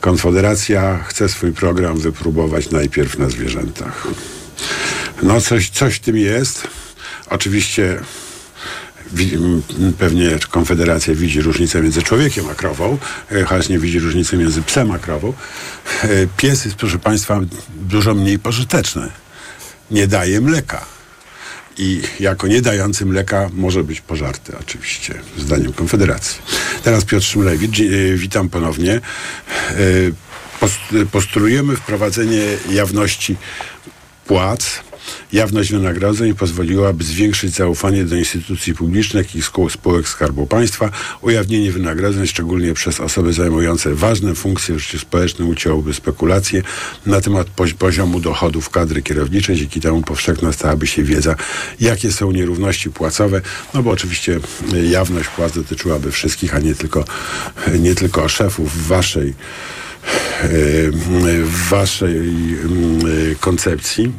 [0.00, 4.06] Konfederacja chce swój program wypróbować najpierw na zwierzętach.
[5.22, 6.68] No coś, coś w tym jest.
[7.30, 8.00] Oczywiście
[9.98, 12.98] pewnie Konfederacja widzi różnicę między człowiekiem a krową,
[13.32, 15.32] e, chociaż nie widzi różnicy między psem a krową.
[16.02, 17.40] E, pies jest, proszę Państwa,
[17.74, 19.10] dużo mniej pożyteczny.
[19.90, 20.93] Nie daje mleka
[21.78, 26.42] i jako nie dający mleka może być pożarty oczywiście, zdaniem Konfederacji.
[26.82, 27.84] Teraz Piotr Szymlewicz, e,
[28.16, 29.00] witam ponownie.
[31.12, 33.36] Postulujemy wprowadzenie jawności
[34.26, 34.80] płac
[35.32, 40.90] Jawność wynagrodzeń pozwoliłaby zwiększyć zaufanie do instytucji publicznych i spółek Skarbu Państwa.
[41.20, 46.62] Ujawnienie wynagrodzeń, szczególnie przez osoby zajmujące ważne funkcje w życiu społecznym, ucięłoby spekulacje
[47.06, 47.46] na temat
[47.78, 49.56] poziomu dochodów kadry kierowniczej.
[49.56, 51.36] Dzięki temu powszechna stałaby się wiedza,
[51.80, 53.40] jakie są nierówności płacowe.
[53.74, 54.40] No bo oczywiście
[54.90, 57.04] jawność płac dotyczyłaby wszystkich, a nie tylko,
[57.78, 59.34] nie tylko szefów waszej
[61.42, 63.00] w waszej mm,
[63.40, 64.12] koncepcji.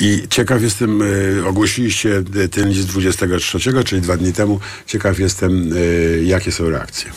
[0.00, 4.60] I ciekaw jestem, y, ogłosiliście ten list 23, czyli dwa dni temu.
[4.86, 7.10] Ciekaw jestem, y, jakie są reakcje.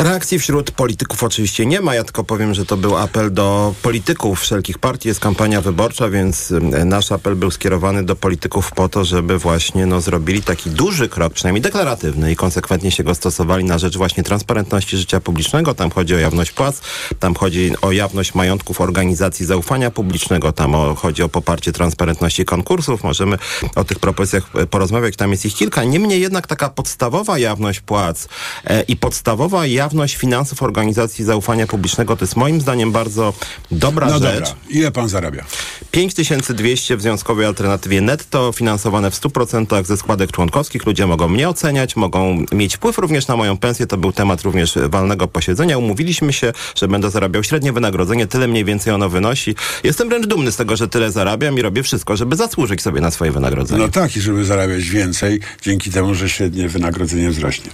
[0.00, 1.94] Reakcji wśród polityków oczywiście nie ma.
[1.94, 5.08] Ja tylko powiem, że to był apel do polityków wszelkich partii.
[5.08, 6.52] Jest kampania wyborcza, więc
[6.84, 11.32] nasz apel był skierowany do polityków po to, żeby właśnie no, zrobili taki duży krok,
[11.32, 15.74] przynajmniej deklaratywny i konsekwentnie się go stosowali na rzecz właśnie transparentności życia publicznego.
[15.74, 16.80] Tam chodzi o jawność płac,
[17.18, 23.04] tam chodzi o jawność majątków organizacji zaufania publicznego, tam o, chodzi o poparcie transparentności konkursów.
[23.04, 23.38] Możemy
[23.74, 25.84] o tych propozycjach e, porozmawiać, tam jest ich kilka.
[25.84, 28.28] Niemniej jednak taka podstawowa jawność płac
[28.64, 33.32] e, i podstawowa jawność finansów organizacji zaufania publicznego to jest moim zdaniem bardzo
[33.70, 34.44] dobra no rzecz.
[34.44, 34.54] Dobra.
[34.68, 35.44] Ile pan zarabia?
[35.90, 40.86] 5200 w związkowej alternatywie netto, finansowane w 100% ze składek członkowskich.
[40.86, 43.86] Ludzie mogą mnie oceniać, mogą mieć wpływ również na moją pensję.
[43.86, 45.78] To był temat również walnego posiedzenia.
[45.78, 49.54] Umówiliśmy się, że będę zarabiał średnie wynagrodzenie, tyle mniej więcej ono wynosi.
[49.84, 53.10] Jestem wręcz dumny z tego, że tyle zarabiam i robię wszystko, żeby zasłużyć sobie na
[53.10, 53.82] swoje wynagrodzenie.
[53.82, 57.70] No tak, i żeby zarabiać więcej, dzięki temu, że średnie wynagrodzenie wzrośnie.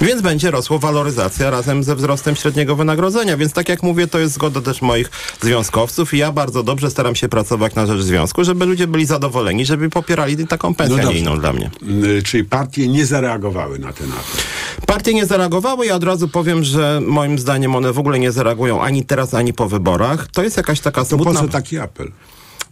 [0.00, 3.36] Więc będzie rosło waloryzacja razem ze wzrostem średniego wynagrodzenia.
[3.36, 5.10] Więc tak jak mówię, to jest zgoda też moich
[5.40, 9.66] związkowców i ja bardzo dobrze staram się pracować na rzecz związku, żeby ludzie byli zadowoleni,
[9.66, 11.70] żeby popierali taką pensję, no nie inną dla mnie.
[11.82, 14.42] Yy, czyli partie nie zareagowały na ten apel?
[14.86, 15.86] Partie nie zareagowały.
[15.86, 19.52] Ja od razu powiem, że moim zdaniem one w ogóle nie zareagują ani teraz, ani
[19.52, 20.28] po wyborach.
[20.32, 21.32] To jest jakaś taka to smutna...
[21.32, 22.10] po co taki apel?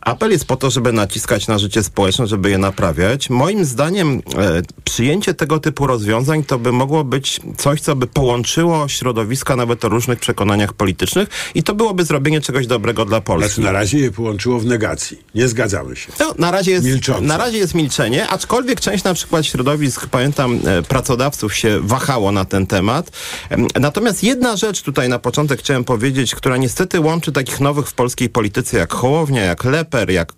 [0.00, 3.30] Apel jest po to, żeby naciskać na życie społeczne, żeby je naprawiać.
[3.30, 8.88] Moim zdaniem e, przyjęcie tego typu rozwiązań to by mogło być coś, co by połączyło
[8.88, 13.54] środowiska nawet o różnych przekonaniach politycznych i to byłoby zrobienie czegoś dobrego dla Polski.
[13.54, 15.18] Znaczy na razie je połączyło w negacji.
[15.34, 16.12] Nie zgadzamy się.
[16.20, 16.86] No, na, razie jest,
[17.20, 22.44] na razie jest milczenie, aczkolwiek część na przykład środowisk, pamiętam, e, pracodawców się wahało na
[22.44, 23.10] ten temat.
[23.50, 27.92] Em, Natomiast jedna rzecz tutaj na początek chciałem powiedzieć, która niestety łączy takich nowych w
[27.92, 29.64] polskiej polityce jak Hołownia, jak
[30.08, 30.32] Jak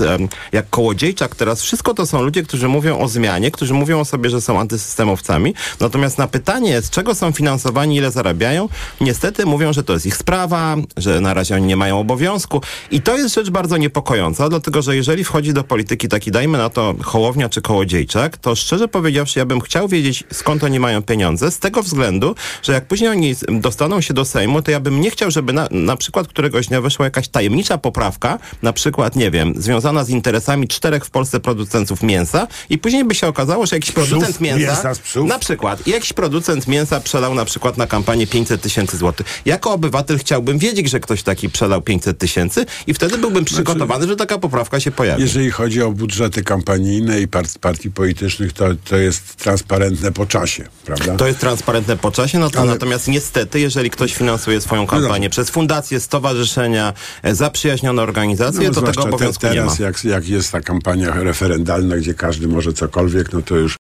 [0.00, 1.34] em, jak Kołodziejczak.
[1.36, 4.60] Teraz wszystko to są ludzie, którzy mówią o zmianie, którzy mówią o sobie, że są
[4.60, 5.54] antysystemowcami.
[5.80, 8.68] Natomiast na pytanie, z czego są finansowani, ile zarabiają,
[9.00, 12.60] niestety mówią, że to jest ich sprawa, że na razie oni nie mają obowiązku.
[12.90, 16.70] I to jest rzecz bardzo niepokojąca, dlatego że jeżeli wchodzi do polityki taki, dajmy na
[16.70, 21.50] to Hołownia czy Kołodziejczak, to szczerze powiedziawszy, ja bym chciał wiedzieć, skąd oni mają pieniądze,
[21.50, 25.10] z tego względu, że jak później oni dostaną się do Sejmu, to ja bym nie
[25.10, 28.83] chciał, żeby na, na przykład któregoś dnia weszła jakaś tajemnicza poprawka, na przykład,
[29.16, 33.66] nie wiem, związana z interesami czterech w Polsce producentów mięsa i później by się okazało,
[33.66, 35.28] że jakiś producent mięsa, mięsa psów?
[35.28, 39.26] na przykład, jakiś producent mięsa przelał na przykład na kampanię 500 tysięcy złotych.
[39.46, 44.16] Jako obywatel chciałbym wiedzieć, że ktoś taki przelał 500 tysięcy i wtedy byłbym przygotowany, że
[44.16, 45.22] taka poprawka się pojawi.
[45.22, 50.64] Jeżeli chodzi o budżety kampanijne i part, partii politycznych, to, to jest transparentne po czasie,
[50.84, 51.16] prawda?
[51.16, 55.30] To jest transparentne po czasie, no to Ale- natomiast niestety, jeżeli ktoś finansuje swoją kampanię
[55.30, 56.92] przez fundacje, stowarzyszenia,
[57.22, 59.56] e, zaprzyjaźnione organizacje, to tego zwłaszcza te- obowiązku nie ma.
[59.56, 63.76] teraz, jak, jak jest ta kampania referendalna, gdzie każdy może cokolwiek, no to już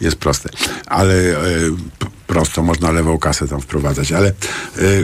[0.00, 0.48] jest proste.
[0.86, 1.36] Ale e,
[2.34, 4.12] prosto można lewą kasę tam wprowadzać.
[4.12, 4.32] Ale e,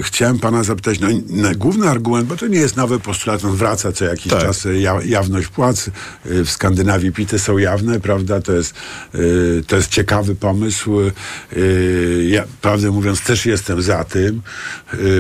[0.03, 3.93] chciałem pana zapytać, no, na, główny argument, bo to nie jest nowy postulat, on wraca
[3.93, 4.41] co jakiś Tak.
[4.41, 5.89] czas, e, ja, jawność płac.
[5.89, 8.41] E, w Skandynawii PIT-y są jawne, prawda?
[8.41, 8.75] To jest,
[9.15, 9.19] e,
[9.67, 11.01] to jest ciekawy pomysł.
[12.29, 14.43] Ja, prawdę mówiąc, też jestem za tym,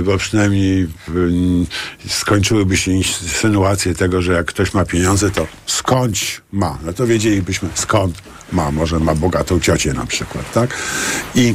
[0.04, 1.66] bo przynajmniej mm,
[2.08, 6.78] skończyłyby się insynuacje tego, że jak ktoś ma pieniądze, to skądś ma.
[6.84, 8.70] No to wiedzielibyśmy skąd ma.
[8.70, 10.76] Może ma bogatą ciocię na przykład, tak?
[11.34, 11.54] I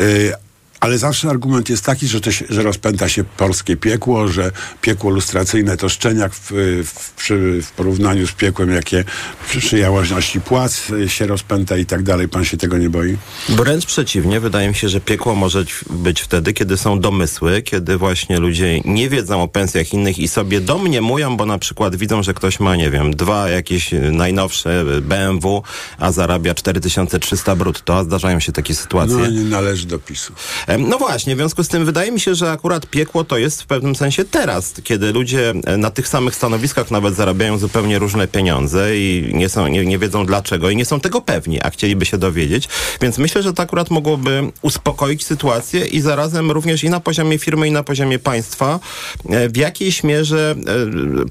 [0.00, 0.32] y,
[0.80, 5.10] ale zawsze argument jest taki, że, to się, że rozpęta się polskie piekło, że piekło
[5.10, 6.50] lustracyjne to szczeniak w,
[6.84, 9.04] w, przy, w porównaniu z piekłem, jakie
[9.48, 12.28] przy, przy jałożności płac y, się rozpęta i tak dalej.
[12.28, 13.16] Pan się tego nie boi?
[13.48, 18.38] Wręcz przeciwnie, wydaje mi się, że piekło może być wtedy, kiedy są domysły, kiedy właśnie
[18.38, 22.60] ludzie nie wiedzą o pensjach innych i sobie domniemują, bo na przykład widzą, że ktoś
[22.60, 25.62] ma, nie wiem, dwa jakieś y, najnowsze y, BMW,
[25.98, 29.16] a zarabia 4300 brutto, a zdarzają się takie sytuacje.
[29.16, 30.32] No nie należy do PiSu.
[30.78, 33.66] No właśnie, w związku z tym wydaje mi się, że akurat piekło to jest w
[33.66, 39.30] pewnym sensie teraz, kiedy ludzie na tych samych stanowiskach nawet zarabiają zupełnie różne pieniądze i
[39.34, 42.68] nie, są, nie, nie wiedzą dlaczego i nie są tego pewni, a chcieliby się dowiedzieć.
[43.00, 47.68] Więc myślę, że to akurat mogłoby uspokoić sytuację i zarazem również i na poziomie firmy,
[47.68, 48.80] i na poziomie państwa
[49.48, 50.54] w jakiejś mierze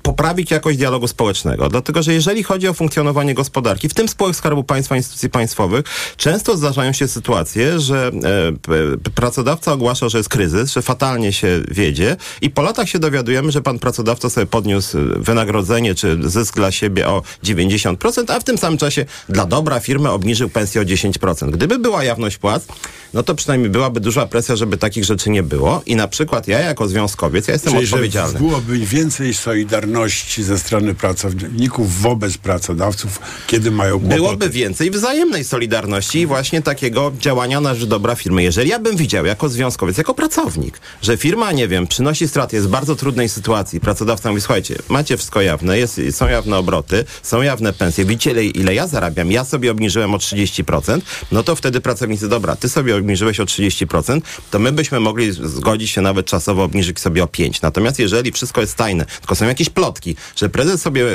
[0.04, 1.70] poprawić jakość dialogu społecznego.
[1.70, 5.86] Dlatego, że jeżeli chodzi o funkcjonowanie gospodarki, w tym spółek Skarbu Państwa, instytucji państwowych,
[6.18, 12.16] często zdarzają się sytuacje, że e, pracodawca ogłasza, że jest kryzys, że fatalnie się wiedzie
[12.42, 16.72] i po latach się dowiadujemy, że pan pracodawca sobie podniósł e, wynagrodzenie czy zysk dla
[16.72, 21.52] siebie o 90%, a w tym samym czasie dla dobra firmy obniżył pensję o 10%.
[21.52, 22.66] Gdyby była jawność płac,
[23.14, 26.60] no to przynajmniej byłaby duża presja, żeby takich rzeczy nie było i na przykład ja
[26.60, 28.40] jako związkowiec, ja jestem Czyli, że odpowiedzialny.
[28.40, 34.16] byłoby więcej solidarności ze strony pracowników wobec pracodawców, kiedy mają kłopoty.
[34.16, 38.44] Byłoby więcej wzajemnej solidarności i właśnie takiego działania na rzecz dobra firmy.
[38.44, 42.68] Jeżeli ja bym widział jako związkowiec, jako pracownik, że firma, nie wiem, przynosi straty, jest
[42.68, 47.42] w bardzo trudnej sytuacji, pracodawca mówi, słuchajcie, macie wszystko jawne, jest, są jawne obroty, są
[47.42, 51.02] jawne pensje, widzicie ile, ile ja zarabiam, ja sobie obniżyłem o 30%,
[51.32, 55.92] no to wtedy pracownicy, dobra, ty sobie obniżyłeś o 30%, to my byśmy mogli zgodzić
[55.92, 57.60] się nawet czasowo obniżyć sobie o 5%.
[57.62, 61.06] Natomiast jeżeli wszystko jest tajne, tylko są jakieś plotki, że prezes sobie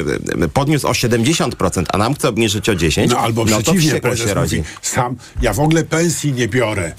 [0.43, 3.89] e, podniósł o 70%, a nam chce obniżyć o 10%, No albo no to przeciwnie,
[3.89, 6.93] wściekłość prezes mówi, sam, ja w ogóle pensji nie biorę.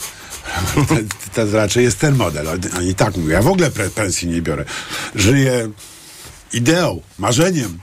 [0.76, 0.95] To,
[1.34, 2.48] to raczej jest ten model.
[2.78, 4.65] Oni tak mówią, ja w ogóle pensji nie biorę.
[5.15, 5.69] Żyję
[6.54, 7.80] ideą, marzeniem,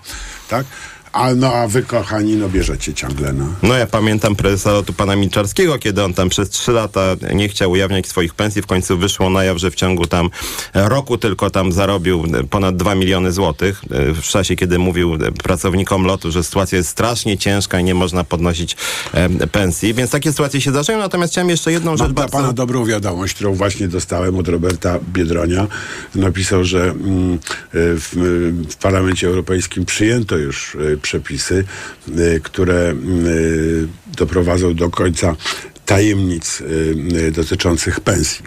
[0.49, 0.67] tak?
[1.13, 3.45] A no, a wy, kochani, no bierzecie ciągle, no.
[3.63, 7.01] No ja pamiętam prezesa lotu pana Milczarskiego, kiedy on tam przez trzy lata
[7.35, 10.31] nie chciał ujawniać swoich pensji, w końcu wyszło na jaw, że w ciągu tam
[10.75, 16.31] roku tylko tam zarobił ponad 2 miliony złotych, e, w czasie, kiedy mówił pracownikom lotu,
[16.31, 18.77] że sytuacja jest strasznie ciężka i nie można podnosić
[19.15, 22.37] e, pensji, więc takie sytuacje się zdarzają, natomiast chciałem jeszcze jedną rzecz Mam dla bardzo...
[22.37, 25.67] pana dobrą wiadomość, którą właśnie dostałem od Roberta Biedronia.
[26.15, 27.39] Napisał, że mm,
[27.73, 28.09] w,
[28.71, 31.65] w Parlamencie Europejskim przyjęto już przepisy,
[32.09, 32.95] y, które
[33.27, 35.37] y, doprowadzą do końca
[35.87, 38.45] tajemnic y, dotyczących pensji.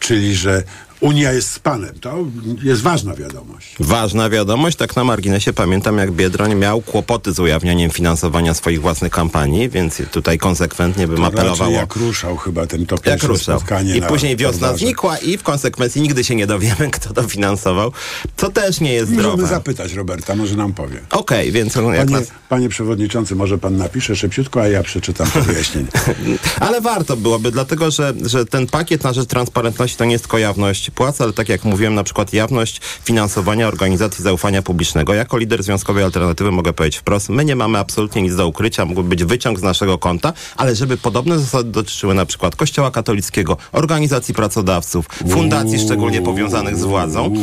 [0.00, 0.62] Czyli, że
[1.02, 1.94] Unia jest z panem.
[2.00, 2.16] To
[2.62, 3.74] jest ważna wiadomość.
[3.80, 9.12] Ważna wiadomość, tak na marginesie pamiętam, jak Biedroń miał kłopoty z ujawnianiem finansowania swoich własnych
[9.12, 13.58] kampanii, więc tutaj konsekwentnie bym To apelował jak ruszał chyba ten to Jak ruszał.
[13.58, 17.22] spotkanie I na później wiosna znikła i w konsekwencji nigdy się nie dowiemy, kto to
[17.22, 17.92] finansował.
[18.36, 19.46] To też nie jest Możemy zdrowe.
[19.46, 21.00] zapytać Roberta, może nam powie.
[21.10, 22.28] Okej, więc jak Panie, nas...
[22.48, 25.88] panie przewodniczący, może pan napisze szybciutko, a ja przeczytam to wyjaśnienie.
[26.60, 30.38] Ale warto byłoby, dlatego że, że ten pakiet na rzecz transparentności to nie jest tylko
[30.38, 35.14] jawność płac, ale tak jak mówiłem, na przykład jawność finansowania organizacji zaufania publicznego.
[35.14, 39.08] Jako lider Związkowej Alternatywy mogę powiedzieć wprost, my nie mamy absolutnie nic do ukrycia, mógłby
[39.08, 44.34] być wyciąg z naszego konta, ale żeby podobne zasady dotyczyły na przykład Kościoła katolickiego, organizacji
[44.34, 47.34] pracodawców, fundacji szczególnie powiązanych z władzą,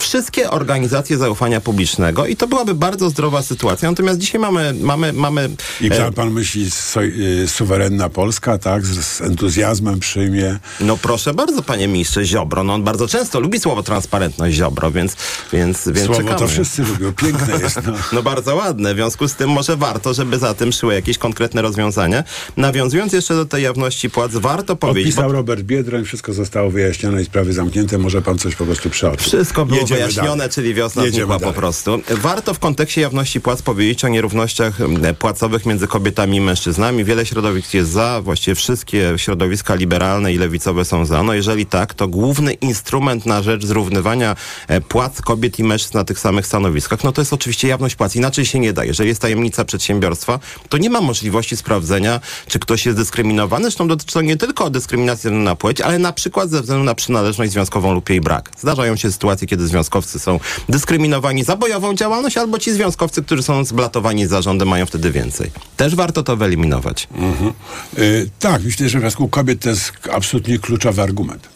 [0.00, 3.90] wszystkie organizacje zaufania publicznego i to byłaby bardzo zdrowa sytuacja.
[3.90, 9.04] Natomiast dzisiaj mamy, mamy, mamy I e, pan, myśli, so, y, suwerenna Polska, tak, z,
[9.04, 10.58] z entuzjazmem przyjmie.
[10.80, 12.64] No proszę bardzo, panie ministrze Ziobro.
[12.64, 15.16] No on bardzo często lubi słowo transparentność Ziobro, więc,
[15.52, 16.38] więc, więc Słowo czekamy.
[16.38, 17.76] to wszyscy lubią, piękne jest.
[17.86, 17.92] No.
[18.12, 18.94] No bardzo ładne.
[18.94, 22.24] W związku z tym może warto, żeby za tym szły jakieś konkretne rozwiązania.
[22.56, 25.14] Nawiązując jeszcze do tej jawności płac, warto powiedzieć...
[25.14, 29.26] Podpisał Robert Biedroń, wszystko zostało wyjaśnione i sprawy zamknięte, może pan coś po prostu przeoczył.
[29.26, 30.50] Wszystko było Jedziemy wyjaśnione, dalej.
[30.50, 32.00] czyli wiosna znikła po prostu.
[32.10, 34.78] Warto w kontekście jawności płac powiedzieć o nierównościach
[35.18, 37.04] płacowych między kobietami i mężczyznami.
[37.04, 41.22] Wiele środowisk jest za, właściwie wszystkie środowiska liberalne i lewicowe są za.
[41.22, 42.52] No jeżeli tak, to główny
[42.84, 44.36] instrument na rzecz zrównywania
[44.68, 48.16] e, płac kobiet i mężczyzn na tych samych stanowiskach, no to jest oczywiście jawność płac.
[48.16, 48.84] Inaczej się nie da.
[48.84, 53.64] Jeżeli jest tajemnica przedsiębiorstwa, to nie ma możliwości sprawdzenia, czy ktoś jest dyskryminowany.
[53.64, 57.52] Zresztą dotyczy to nie tylko dyskryminacji na płeć, ale na przykład ze względu na przynależność
[57.52, 58.50] związkową lub jej brak.
[58.58, 63.64] Zdarzają się sytuacje, kiedy związkowcy są dyskryminowani za bojową działalność, albo ci związkowcy, którzy są
[63.64, 65.50] zblatowani zarządem, mają wtedy więcej.
[65.76, 67.08] Też warto to wyeliminować.
[67.14, 67.52] Mhm.
[67.98, 71.53] Y, tak, myślę, że w przypadku kobiet to jest absolutnie kluczowy argument.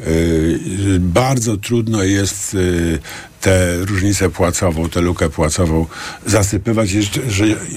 [0.00, 2.98] Y, bardzo trudno jest y,
[3.40, 5.86] tę różnicę płacową, tę lukę płacową
[6.26, 6.90] zasypywać,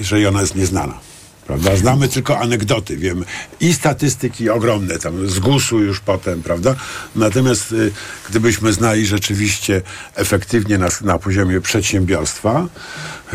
[0.00, 1.09] że ona jest nieznana.
[1.50, 1.76] Prawda?
[1.76, 3.24] Znamy tylko anegdoty, wiemy.
[3.60, 6.74] I statystyki ogromne, tam z GUS-u już potem, prawda?
[7.16, 7.92] Natomiast y,
[8.30, 9.82] gdybyśmy znali rzeczywiście
[10.14, 12.66] efektywnie na, na poziomie przedsiębiorstwa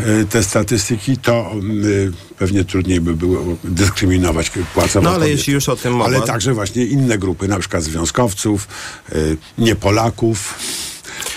[0.00, 1.52] y, te statystyki, to
[1.84, 5.36] y, pewnie trudniej by było dyskryminować płacowo No ale kobiety.
[5.38, 6.04] jeśli już o tym mowa...
[6.04, 8.68] Ale także właśnie inne grupy, na przykład związkowców,
[9.12, 10.54] y, nie Polaków,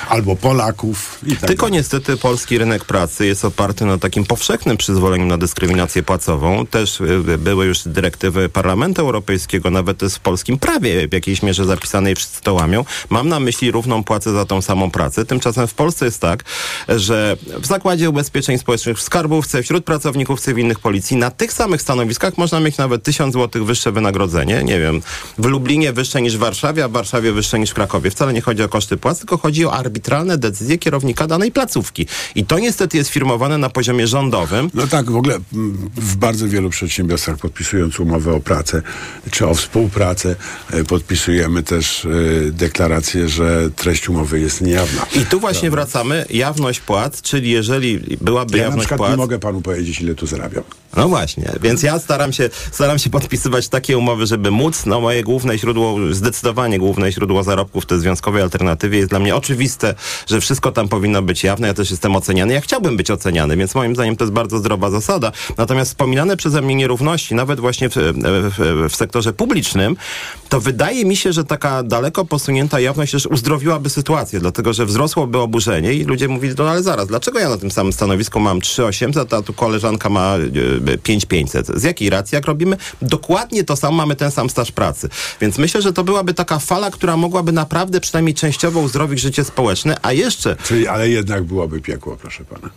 [0.09, 1.79] albo Polaków i tak Tylko dalej.
[1.79, 6.65] niestety polski rynek pracy jest oparty na takim powszechnym przyzwoleniu na dyskryminację płacową.
[6.65, 11.65] Też y, były już dyrektywy Parlamentu Europejskiego, nawet jest w polskim prawie w jakiejś mierze
[11.65, 12.85] zapisane i wszyscy to łamią.
[13.09, 15.25] Mam na myśli równą płacę za tą samą pracę.
[15.25, 16.43] Tymczasem w Polsce jest tak,
[16.87, 22.37] że w Zakładzie Ubezpieczeń Społecznych, w skarbówce, wśród pracowników cywilnych policji na tych samych stanowiskach
[22.37, 24.63] można mieć nawet 1000 zł wyższe wynagrodzenie.
[24.63, 25.01] Nie wiem,
[25.37, 28.11] w Lublinie wyższe niż w Warszawie, a w Warszawie wyższe niż w Krakowie.
[28.11, 32.07] Wcale nie chodzi o koszty płac, tylko chodzi o arbitralne decyzje kierownika danej placówki.
[32.35, 34.69] I to niestety jest firmowane na poziomie rządowym.
[34.73, 38.81] No tak, w ogóle mm, w bardzo wielu przedsiębiorstwach podpisując umowę o pracę
[39.31, 40.35] czy o współpracę
[40.71, 42.09] e, podpisujemy też e,
[42.51, 45.05] deklarację, że treść umowy jest niejawna.
[45.15, 49.11] I tu właśnie wracamy, jawność płac, czyli jeżeli byłaby Ja na jawność przykład płac...
[49.11, 50.63] nie mogę panu powiedzieć, ile tu zarabiam.
[50.97, 55.23] No właśnie, więc ja staram się, staram się podpisywać takie umowy, żeby móc, no moje
[55.23, 59.88] główne źródło, zdecydowanie główne źródło zarobków w tej związkowej alternatywie jest dla mnie oczywiste,
[60.27, 63.75] że wszystko tam powinno być jawne, ja też jestem oceniany, ja chciałbym być oceniany, więc
[63.75, 65.31] moim zdaniem to jest bardzo zdrowa zasada.
[65.57, 69.95] Natomiast wspominane przeze mnie nierówności, nawet właśnie w, w, w sektorze publicznym,
[70.49, 75.37] to wydaje mi się, że taka daleko posunięta jawność też uzdrowiłaby sytuację, dlatego że wzrosłoby
[75.37, 79.33] oburzenie i ludzie mówili, no ale zaraz, dlaczego ja na tym samym stanowisku mam 3800,
[79.33, 80.35] a tu koleżanka ma
[80.93, 81.67] e, 5500?
[81.67, 82.35] Z jakiej racji?
[82.35, 85.09] Jak robimy dokładnie to samo, mamy ten sam staż pracy.
[85.41, 89.78] Więc myślę, że to byłaby taka fala, która mogłaby naprawdę przynajmniej częściowo uzdrowić życie społeczne,
[90.01, 90.55] a jeszcze...
[90.63, 92.69] Czyli, ale jednak byłoby piekło, proszę pana.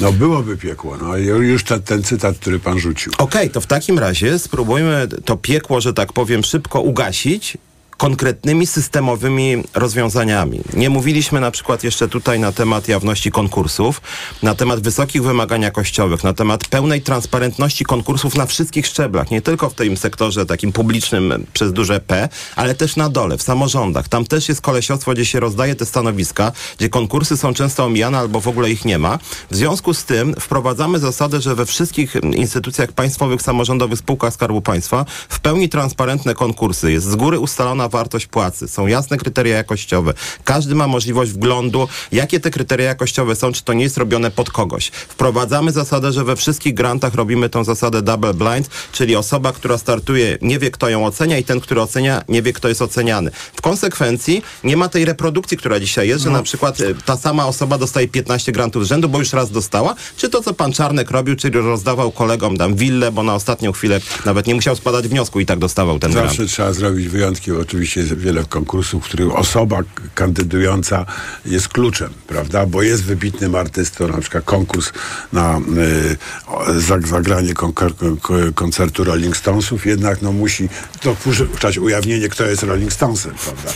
[0.00, 0.96] No byłoby piekło.
[0.96, 3.12] No już te, ten cytat, który pan rzucił.
[3.18, 7.58] Okej, to w takim razie spróbujmy to piekło, że tak powiem, szybko ugasić
[7.98, 10.60] konkretnymi systemowymi rozwiązaniami.
[10.74, 14.00] Nie mówiliśmy na przykład jeszcze tutaj na temat jawności konkursów,
[14.42, 19.70] na temat wysokich wymagań jakościowych, na temat pełnej transparentności konkursów na wszystkich szczeblach, nie tylko
[19.70, 24.08] w tym sektorze takim publicznym przez duże P, ale też na dole, w samorządach.
[24.08, 28.40] Tam też jest kolesiostwo, gdzie się rozdaje te stanowiska, gdzie konkursy są często omijane albo
[28.40, 29.18] w ogóle ich nie ma.
[29.50, 35.04] W związku z tym wprowadzamy zasadę, że we wszystkich instytucjach państwowych, samorządowych, spółkach Skarbu Państwa
[35.28, 36.92] w pełni transparentne konkursy.
[36.92, 38.68] Jest z góry ustalona wartość płacy.
[38.68, 40.14] Są jasne kryteria jakościowe.
[40.44, 44.50] Każdy ma możliwość wglądu, jakie te kryteria jakościowe są, czy to nie jest robione pod
[44.50, 44.88] kogoś.
[44.88, 50.38] Wprowadzamy zasadę, że we wszystkich grantach robimy tą zasadę double blind, czyli osoba, która startuje,
[50.42, 53.30] nie wie, kto ją ocenia i ten, który ocenia, nie wie, kto jest oceniany.
[53.54, 57.46] W konsekwencji nie ma tej reprodukcji, która dzisiaj jest, że na przykład y, ta sama
[57.46, 61.10] osoba dostaje 15 grantów z rzędu, bo już raz dostała, czy to, co pan Czarnek
[61.10, 65.40] robił, czyli rozdawał kolegom tam willę, bo na ostatnią chwilę nawet nie musiał składać wniosku
[65.40, 66.28] i tak dostawał ten grant.
[66.28, 67.52] Zawsze trzeba zrobić wyjątki.
[67.52, 69.78] Oczywiście jest wiele konkursów, w których osoba
[70.14, 71.06] kandydująca
[71.46, 72.66] jest kluczem, prawda?
[72.66, 74.92] Bo jest wybitnym artystą, na przykład konkurs
[75.32, 80.68] na y, zagranie kon- kon- kon- koncertu Rolling Stonesów, jednak no musi
[81.04, 83.72] dopuszczać ujawnienie, kto jest Rolling Stonesem, prawda?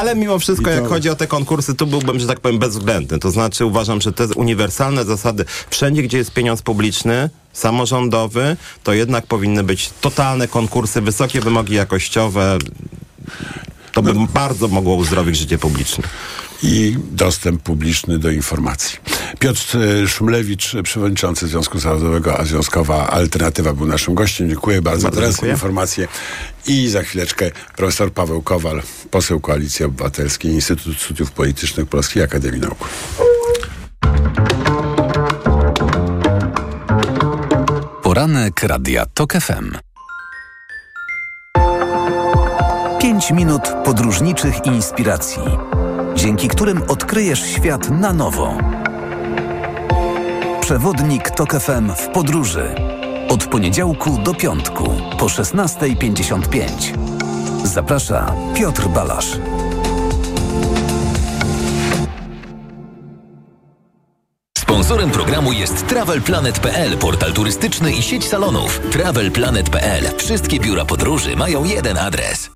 [0.00, 3.18] Ale mimo wszystko, to- jak chodzi o te konkursy, tu byłbym, że tak powiem, bezwzględny.
[3.18, 9.26] To znaczy uważam, że te uniwersalne zasady, wszędzie, gdzie jest pieniądz publiczny, samorządowy, to jednak
[9.26, 12.58] powinny być totalne konkursy, wysokie wymogi jakościowe.
[13.92, 16.04] To by bardzo mogło uzdrowić życie publiczne.
[16.62, 18.98] i dostęp publiczny do informacji.
[19.38, 24.48] Piotr e, Szumlewicz, przewodniczący Związku Zawodowego, a Związkowa Alternatywa był naszym gościem.
[24.48, 25.52] Dziękuję bardzo, Bardzo za dziękuję.
[25.52, 26.08] informację.
[26.66, 32.88] I za chwileczkę profesor Paweł Kowal, poseł Koalicji Obywatelskiej, Instytut Studiów Politycznych Polskiej Akademii Nauk.
[38.02, 39.76] Poranek Radia TOK FM.
[43.06, 45.42] 5 minut podróżniczych inspiracji,
[46.14, 48.58] dzięki którym odkryjesz świat na nowo.
[50.60, 52.74] Przewodnik TOK FM w podróży.
[53.28, 56.66] Od poniedziałku do piątku po 16.55.
[57.64, 59.38] Zaprasza Piotr Balasz.
[64.58, 68.80] Sponsorem programu jest TravelPlanet.pl, portal turystyczny i sieć salonów.
[68.92, 70.04] TravelPlanet.pl.
[70.16, 72.55] Wszystkie biura podróży mają jeden adres.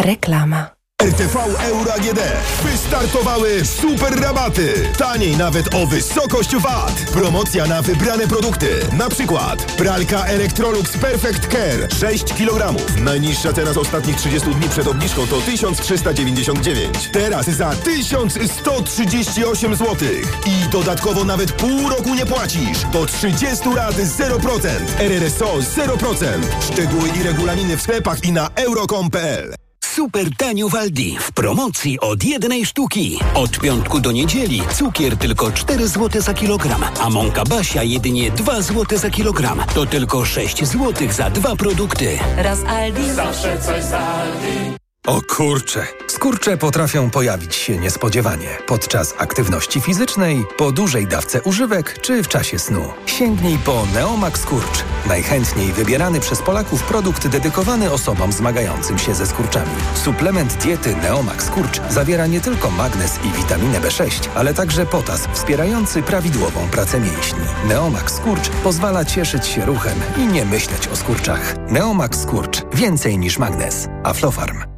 [0.00, 0.70] Reklama.
[1.02, 2.20] RTV Euro AGD.
[2.62, 4.72] Wystartowały super rabaty.
[4.98, 6.92] Taniej nawet o wysokość VAT.
[7.12, 8.68] Promocja na wybrane produkty.
[8.98, 12.74] Na przykład pralka Electrolux Perfect Care 6 kg.
[13.00, 17.08] Najniższa cena z ostatnich 30 dni przed obniżką to 1399.
[17.12, 20.08] Teraz za 1138 zł.
[20.46, 22.78] I dodatkowo nawet pół roku nie płacisz.
[22.92, 24.68] Do 30 lat 0%.
[24.98, 26.24] RRSO 0%.
[26.72, 29.54] Szczegóły i regulaminy w sklepach i na euro.com.pl.
[29.94, 31.16] Super tanio w Aldi.
[31.20, 33.18] W promocji od jednej sztuki.
[33.34, 38.62] Od piątku do niedzieli cukier tylko 4 zł za kilogram, a mąka Basia jedynie 2
[38.62, 39.62] zł za kilogram.
[39.74, 42.18] To tylko 6 zł za dwa produkty.
[42.36, 43.12] Raz Aldi.
[43.12, 44.83] Zawsze coś z Aldi.
[45.06, 52.22] O kurcze, skurcze potrafią pojawić się niespodziewanie podczas aktywności fizycznej, po dużej dawce używek czy
[52.22, 52.92] w czasie snu.
[53.06, 54.84] Sięgnij po Neomax Skurcz.
[55.06, 59.70] Najchętniej wybierany przez Polaków produkt dedykowany osobom zmagającym się ze skurczami.
[59.94, 66.02] Suplement diety Neomax Skurcz zawiera nie tylko magnez i witaminę B6, ale także potas wspierający
[66.02, 67.44] prawidłową pracę mięśni.
[67.68, 71.54] Neomax Skurcz pozwala cieszyć się ruchem i nie myśleć o skurczach.
[71.70, 72.62] Neomax Skurcz.
[72.74, 73.88] Więcej niż magnez.
[74.04, 74.73] Aflofarm.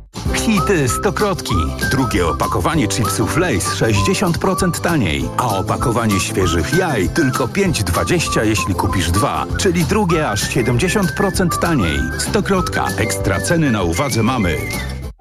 [0.46, 1.54] Hity stokrotki.
[1.90, 9.46] Drugie opakowanie chipsów Lays 60% taniej, a opakowanie świeżych jaj tylko 5,20 jeśli kupisz dwa,
[9.58, 11.98] czyli drugie aż 70% taniej.
[12.18, 12.86] Stokrotka.
[12.98, 14.56] Ekstra ceny na uwadze mamy.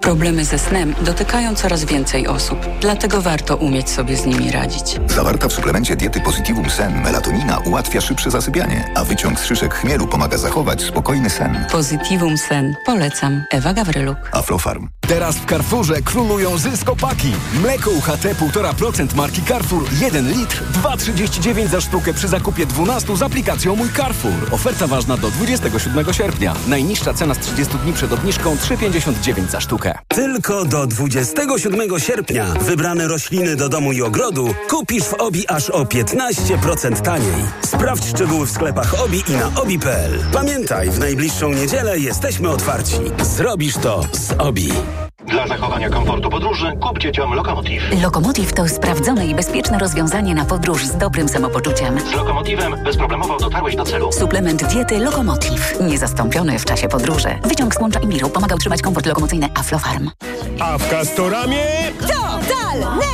[0.05, 4.99] Problemy ze snem dotykają coraz więcej osób, dlatego warto umieć sobie z nimi radzić.
[5.07, 10.07] Zawarta w suplemencie diety Positivum Sen melatonina ułatwia szybsze zasypianie, a wyciąg z szyszek chmielu
[10.07, 11.65] pomaga zachować spokojny sen.
[11.71, 12.75] Positivum Sen.
[12.85, 13.43] Polecam.
[13.51, 14.17] Ewa Gawryluk.
[14.31, 14.89] Aflofarm.
[15.07, 17.31] Teraz w Carrefourze królują zyskopaki.
[17.61, 23.75] Mleko UHT 1,5% marki Carrefour 1 litr 2,39 za sztukę przy zakupie 12 z aplikacją
[23.75, 24.33] Mój Carrefour.
[24.51, 26.53] Oferta ważna do 27 sierpnia.
[26.67, 29.94] Najniższa cena z 30 dni przed obniżką 3,59 za sztukę.
[30.07, 35.83] Tylko do 27 sierpnia wybrane rośliny do domu i ogrodu kupisz w OBI aż o
[35.83, 37.45] 15% taniej.
[37.65, 40.19] Sprawdź szczegóły w sklepach OBI i na obi.pl.
[40.33, 42.97] Pamiętaj, w najbliższą niedzielę jesteśmy otwarci.
[43.23, 44.71] Zrobisz to z OBI.
[45.27, 47.83] Dla zachowania komfortu podróży kup dzieciom Lokomotiv.
[48.03, 51.99] Lokomotiv to sprawdzone i bezpieczne rozwiązanie na podróż z dobrym samopoczuciem.
[51.99, 54.11] Z Lokomotivem bezproblemowo dotarłeś do celu.
[54.11, 55.79] Suplement diety Lokomotiv.
[55.81, 57.29] Niezastąpiony w czasie podróży.
[57.43, 60.09] Wyciąg z łącza i miru pomaga utrzymać komfort lokomocyjny Aflofarm.
[60.59, 61.65] A w Castoramie
[62.01, 63.05] Totalne!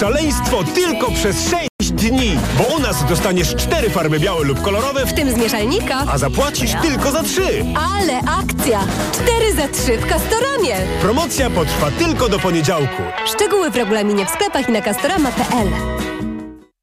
[0.00, 1.69] szaleństwo tylko przez 6
[2.00, 6.04] dni, bo u nas dostaniesz cztery farby białe lub kolorowe, W tym z mieszalnika.
[6.12, 7.64] a zapłacisz tylko za trzy.
[7.96, 8.80] Ale akcja!
[9.12, 10.76] 4 za 3 w Castoramie.
[11.00, 13.02] Promocja potrwa tylko do poniedziałku.
[13.34, 15.68] Szczegóły w regulaminie w sklepach i na castorama.pl.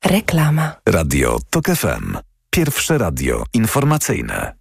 [0.05, 0.71] Reklama.
[0.89, 2.17] Radio TOK FM.
[2.49, 4.53] Pierwsze radio informacyjne.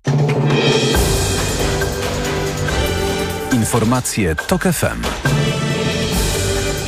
[3.52, 5.02] Informacje TOK FM.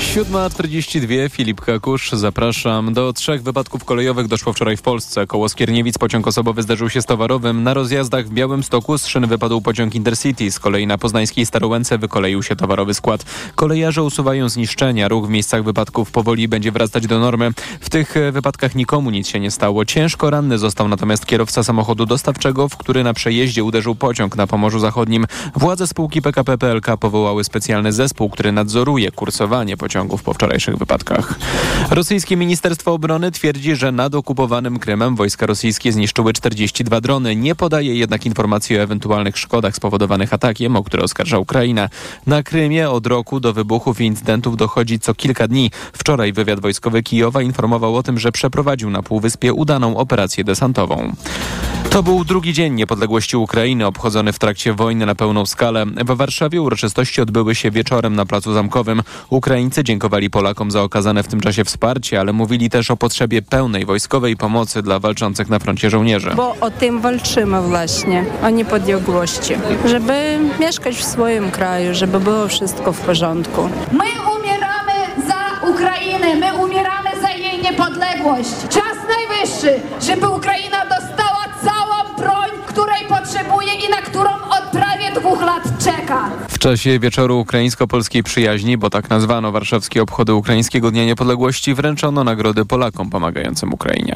[0.09, 2.93] 7.42, Filip Kakusz, zapraszam.
[2.93, 5.27] Do trzech wypadków kolejowych doszło wczoraj w Polsce.
[5.27, 7.63] Koło Skierniewic pociąg osobowy zderzył się z towarowym.
[7.63, 10.51] Na rozjazdach w Białym Stoku z szyn wypadł pociąg Intercity.
[10.51, 13.25] Z kolei na poznańskiej Starołęce wykoleił się towarowy skład.
[13.55, 15.09] Kolejarze usuwają zniszczenia.
[15.09, 17.51] Ruch w miejscach wypadków powoli będzie wracać do normy.
[17.81, 19.85] W tych e, wypadkach nikomu nic się nie stało.
[19.85, 24.79] Ciężko ranny został natomiast kierowca samochodu dostawczego, w który na przejeździe uderzył pociąg na Pomorzu
[24.79, 25.27] Zachodnim.
[25.55, 29.77] Władze spółki PKP PLK powołały specjalny zespół, który nadzoruje kursowanie
[30.09, 31.35] pociągów po wczorajszych wypadkach.
[31.91, 37.37] Rosyjskie Ministerstwo Obrony twierdzi, że nad okupowanym Krymem wojska rosyjskie zniszczyły 42 drony.
[37.37, 41.89] Nie podaje jednak informacji o ewentualnych szkodach spowodowanych atakiem, o które oskarża Ukraina.
[42.27, 45.71] Na Krymie od roku do wybuchów i incydentów dochodzi co kilka dni.
[45.93, 51.13] Wczoraj wywiad wojskowy Kijowa informował o tym, że przeprowadził na Półwyspie udaną operację desantową.
[51.91, 55.87] To był drugi dzień niepodległości Ukrainy, obchodzony w trakcie wojny na pełną skalę.
[55.87, 59.03] W Warszawie uroczystości odbyły się wieczorem na Placu Zamkowym.
[59.31, 63.86] Ukraińcy dziękowali Polakom za okazane w tym czasie wsparcie, ale mówili też o potrzebie pełnej
[63.86, 66.30] wojskowej pomocy dla walczących na froncie żołnierzy.
[66.36, 69.55] Bo o tym walczymy właśnie, o niepodległości.
[69.84, 73.68] Żeby mieszkać w swoim kraju, żeby było wszystko w porządku.
[73.93, 74.05] My
[74.39, 74.97] umieramy
[75.28, 78.55] za Ukrainę, my umieramy za jej niepodległość.
[78.68, 83.18] Czas najwyższy, żeby Ukraina dostała całą broń, której potrzebuje
[83.91, 86.30] na którą od prawie dwóch lat czeka.
[86.49, 92.64] W czasie wieczoru ukraińsko-polskiej przyjaźni, bo tak nazwano warszawskie obchody Ukraińskiego Dnia Niepodległości, wręczono nagrody
[92.64, 94.14] Polakom pomagającym Ukrainie.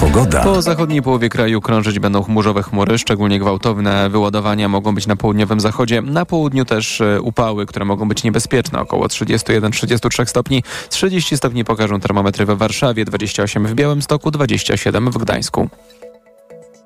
[0.00, 0.42] Pogoda.
[0.44, 5.60] Po zachodniej połowie kraju krążyć będą chmurzowe chmury, szczególnie gwałtowne wyładowania mogą być na południowym
[5.60, 6.02] zachodzie.
[6.02, 10.62] Na południu też e, upały, które mogą być niebezpieczne, około 31-33 stopni.
[10.88, 15.68] 30 stopni pokażą termometry we Warszawie, 28 w Białymstoku, 27 w Gdańsku.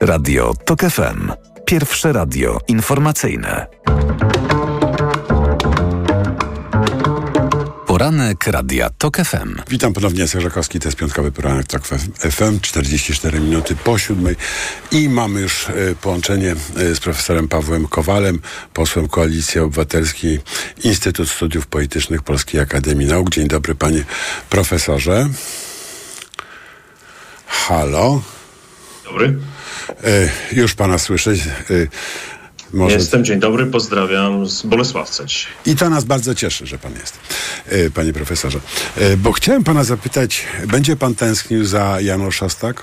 [0.05, 1.33] Radio TOK FM.
[1.67, 3.67] Pierwsze radio informacyjne.
[7.87, 9.61] Poranek Radia TOK FM.
[9.69, 11.87] Witam ponownie, Jacek Żakowski, to jest piątkowy poranek TOK
[12.19, 14.37] FM, 44 minuty po siódmej
[14.91, 18.41] i mamy już e, połączenie e, z profesorem Pawłem Kowalem,
[18.75, 20.41] posłem Koalicji Obywatelskiej,
[20.85, 23.31] Instytut Studiów Politycznych Polskiej Akademii Nauk.
[23.31, 24.05] Dzień dobry, panie
[24.51, 25.29] profesorze.
[27.47, 28.23] Halo.
[29.05, 29.54] Dobry.
[30.05, 31.31] E, już pana słyszę.
[31.31, 31.35] E,
[32.73, 32.97] może...
[32.97, 35.53] Jestem, dzień dobry, pozdrawiam z Bolesławca dzisiaj.
[35.67, 37.19] I to nas bardzo cieszy, że pan jest,
[37.67, 38.61] e, panie profesorze.
[39.19, 42.83] Bo chciałem pana zapytać, będzie pan tęsknił za Janą Szostak?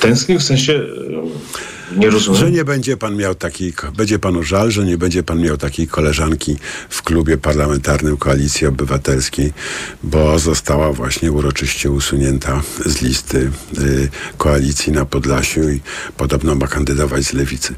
[0.00, 2.40] Tęsknił w sensie, e, nie rozumiem.
[2.40, 5.88] Że nie będzie pan miał takiej, będzie panu żal, że nie będzie pan miał takiej
[5.88, 6.56] koleżanki
[6.88, 9.52] w klubie parlamentarnym Koalicji Obywatelskiej,
[10.02, 15.80] bo została właśnie uroczyście usunięta z listy y, koalicji na Podlasiu i
[16.16, 17.74] podobno ma kandydować z lewicy.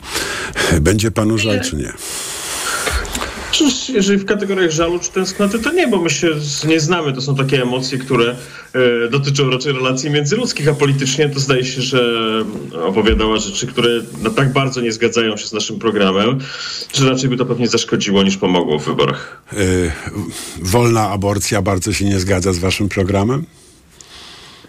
[0.81, 1.93] Będzie panu żal, czy nie?
[3.53, 6.29] Cóż, jeżeli w kategoriach żalu czy tęsknoty, to nie, bo my się
[6.69, 7.13] nie znamy.
[7.13, 8.37] To są takie emocje, które
[9.07, 12.03] e, dotyczą raczej relacji międzyludzkich, a politycznie to zdaje się, że
[12.83, 13.89] opowiadała rzeczy, które
[14.23, 16.39] no, tak bardzo nie zgadzają się z naszym programem,
[16.95, 19.43] że raczej by to pewnie zaszkodziło niż pomogło w wyborach.
[19.53, 19.93] Y,
[20.63, 23.47] wolna aborcja bardzo się nie zgadza z waszym programem?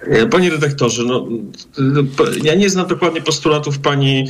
[0.01, 1.27] E, Panie redaktorze, no,
[2.17, 4.27] p- ja nie znam dokładnie postulatów pani,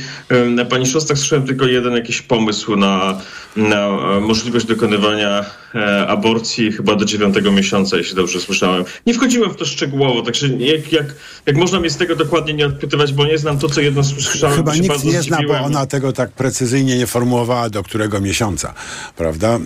[0.70, 1.18] pani Szostak.
[1.18, 3.20] Słyszałem tylko jeden jakiś pomysł na,
[3.56, 5.44] na e, możliwość dokonywania
[5.74, 8.84] e, aborcji chyba do dziewiątego miesiąca, jeśli dobrze słyszałem.
[9.06, 11.06] Nie wchodziłem w to szczegółowo, także jak, jak,
[11.46, 14.56] jak można mnie z tego dokładnie nie odpytywać, bo nie znam to, co jedno słyszałem,
[14.56, 18.74] Chyba nikt nie zna, bo ona tego tak precyzyjnie nie formułowała, do którego miesiąca,
[19.16, 19.58] prawda?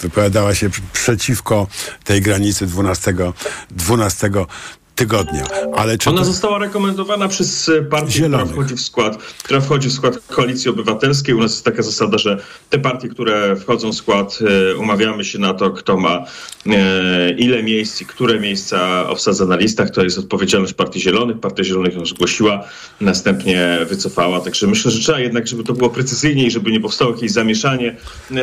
[0.00, 1.66] Wypowiadała się pr- przeciwko
[2.04, 3.14] tej granicy 12,
[3.70, 4.30] 12
[4.94, 5.44] tygodnia.
[5.76, 6.24] Ale czy Ona to...
[6.24, 11.34] została rekomendowana przez e, partię, która wchodzi w skład, która wchodzi w skład Koalicji Obywatelskiej.
[11.34, 12.38] U nas jest taka zasada, że
[12.70, 14.38] te partie, które wchodzą w skład,
[14.72, 16.24] e, umawiamy się na to, kto ma
[16.66, 19.90] e, ile miejsc i które miejsca obsadza na listach.
[19.90, 21.38] To jest odpowiedzialność Partii Zielonych.
[21.40, 22.64] Partia Zielonych ją zgłosiła,
[23.00, 24.40] następnie wycofała.
[24.40, 27.96] Także myślę, że trzeba jednak, żeby to było precyzyjniej, żeby nie powstało jakieś zamieszanie,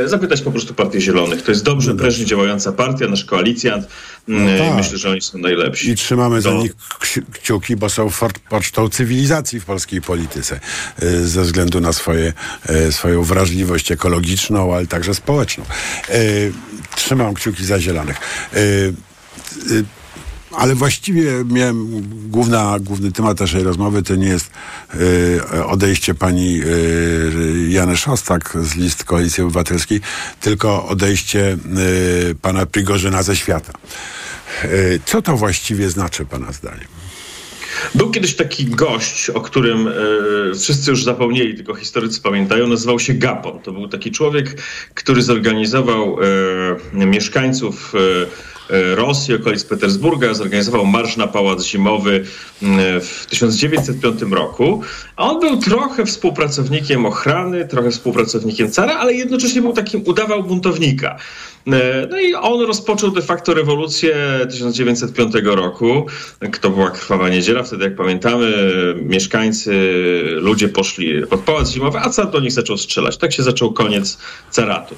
[0.05, 1.41] zapytać po prostu Partię Zielonych.
[1.41, 3.87] To jest dobrze, prężnie działająca partia, nasz koalicjant.
[4.27, 4.77] No tak.
[4.77, 5.89] Myślę, że oni są najlepsi.
[5.89, 10.59] I trzymamy za nich kci- kciuki, bo są fort- pocztą cywilizacji w polskiej polityce.
[11.03, 12.33] y, Ze względu na swoje,
[12.69, 15.63] y, swoją wrażliwość ekologiczną, ale także społeczną.
[16.09, 16.53] Y,
[16.95, 18.17] Trzymam kciuki za zielonych.
[20.51, 24.49] Ale właściwie miałem główna, główny temat naszej rozmowy to nie jest
[25.55, 30.01] y, odejście pani y, Jany Szostak z list Koalicji Obywatelskiej,
[30.41, 31.57] tylko odejście
[32.31, 33.73] y, pana Prigorzyna ze świata.
[34.65, 36.87] Y, co to właściwie znaczy pana zdaniem?
[37.95, 39.91] Był kiedyś taki gość, o którym e,
[40.59, 43.59] wszyscy już zapomnieli, tylko historycy pamiętają, nazywał się Gapon.
[43.59, 44.61] To był taki człowiek,
[44.93, 46.17] który zorganizował
[46.93, 48.50] e, mieszkańców e, e,
[48.95, 52.23] Rosji, okolic Petersburga, zorganizował marsz na Pałac Zimowy
[53.01, 54.81] w 1905 roku.
[55.15, 61.17] A on był trochę współpracownikiem ochrany, trochę współpracownikiem cara, ale jednocześnie był takim, udawał buntownika.
[61.67, 64.15] E, No i on rozpoczął de facto rewolucję
[64.49, 66.05] 1905 roku.
[66.61, 67.63] To była krwawa niedziela.
[67.63, 68.53] Wtedy, jak pamiętamy,
[69.01, 69.71] mieszkańcy,
[70.35, 73.17] ludzie poszli pod pałac zimowy, a car do nich zaczął strzelać.
[73.17, 74.17] Tak się zaczął koniec
[74.51, 74.95] caratu.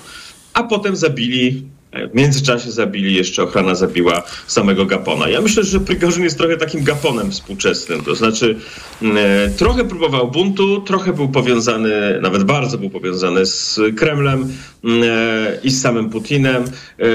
[0.54, 1.64] A potem zabili
[2.12, 5.30] w międzyczasie zabili, jeszcze ochrona zabiła samego Gapona.
[5.30, 8.04] Ja myślę, że Prigorzyn jest trochę takim Gaponem współczesnym.
[8.04, 8.60] To znaczy
[9.02, 14.54] e, trochę próbował buntu, trochę był powiązany, nawet bardzo był powiązany z Kremlem
[15.64, 16.64] i z samym Putinem.
[16.64, 17.08] E,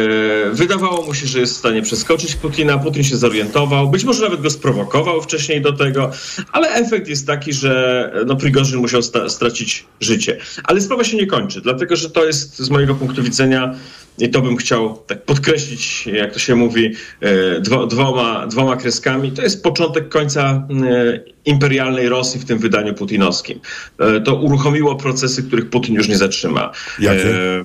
[0.52, 2.78] wydawało mu się, że jest w stanie przeskoczyć Putina.
[2.78, 6.10] Putin się zorientował, być może nawet go sprowokował wcześniej do tego,
[6.52, 10.36] ale efekt jest taki, że no, Prigorzyn musiał stracić życie.
[10.64, 13.74] Ale sprawa się nie kończy, dlatego że to jest z mojego punktu widzenia
[14.18, 19.32] i to bym chciał tak podkreślić, jak to się mówi, e, dwo, dwoma, dwoma kreskami.
[19.32, 23.60] To jest początek końca e, imperialnej Rosji w tym wydaniu putinowskim.
[23.98, 26.72] E, To uruchomiło procesy, których Putin już nie zatrzyma.
[26.98, 27.34] Jakie?
[27.34, 27.64] E,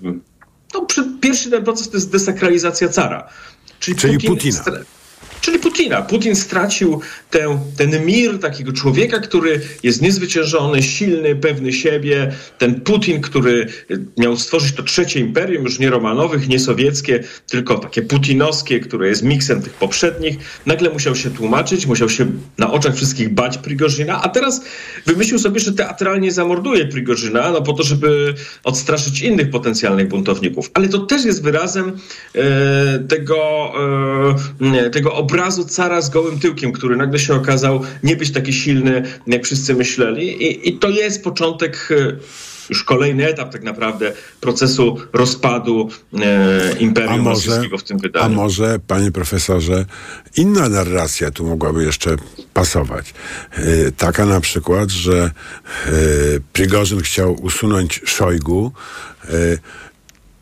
[0.74, 0.88] No,
[1.22, 3.30] pierwszy ten proces to jest desakralizacja cara.
[3.80, 4.78] Czyli, Czyli Putin Putina.
[5.44, 6.02] Czyli Putina.
[6.02, 12.32] Putin stracił tę, ten mir takiego człowieka, który jest niezwyciężony, silny, pewny siebie.
[12.58, 13.68] Ten Putin, który
[14.18, 19.24] miał stworzyć to trzecie imperium, już nie romanowych, nie sowieckie, tylko takie putinowskie, które jest
[19.24, 20.38] miksem tych poprzednich.
[20.66, 24.62] Nagle musiał się tłumaczyć, musiał się na oczach wszystkich bać Prigorzyna, a teraz
[25.06, 28.34] wymyślił sobie, że teatralnie zamorduje Prigorzyna, no po to, żeby
[28.64, 30.72] odstraszyć innych potencjalnych buntowników.
[30.74, 31.98] Ale to też jest wyrazem
[32.36, 33.72] e, tego,
[34.62, 39.04] e, tego obrazu cara z gołym tyłkiem, który nagle się okazał nie być taki silny,
[39.28, 40.44] jak wszyscy myśleli.
[40.44, 41.90] I, i to jest początek.
[41.92, 42.18] e,
[42.70, 48.26] Już kolejny etap tak naprawdę procesu rozpadu e, imperium rosyjskiego w tym wydaniu.
[48.26, 49.86] a może, panie profesorze,
[50.38, 52.16] inna narracja tu mogłaby jeszcze
[52.54, 53.14] pasować.
[53.58, 55.32] Yy, taka na przykład, że
[55.86, 58.72] yy, Prigorzyn chciał usunąć Szojgu.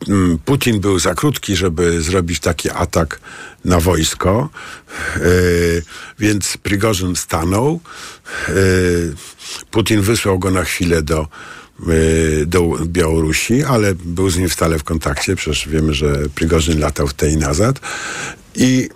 [0.08, 3.20] Mm, Putin był za krótki, żeby zrobić taki atak
[3.64, 4.48] na wojsko,
[5.16, 5.82] yy,
[6.18, 7.80] więc Prigorzyn stanął.
[8.48, 8.54] Yy,
[9.70, 11.26] Putin wysłał go na chwilę do,
[11.86, 15.36] yy, do Białorusi, ale był z nim stale w kontakcie.
[15.36, 17.80] Przecież wiemy, że Prigorzyn latał w tej nazad.
[18.54, 18.88] I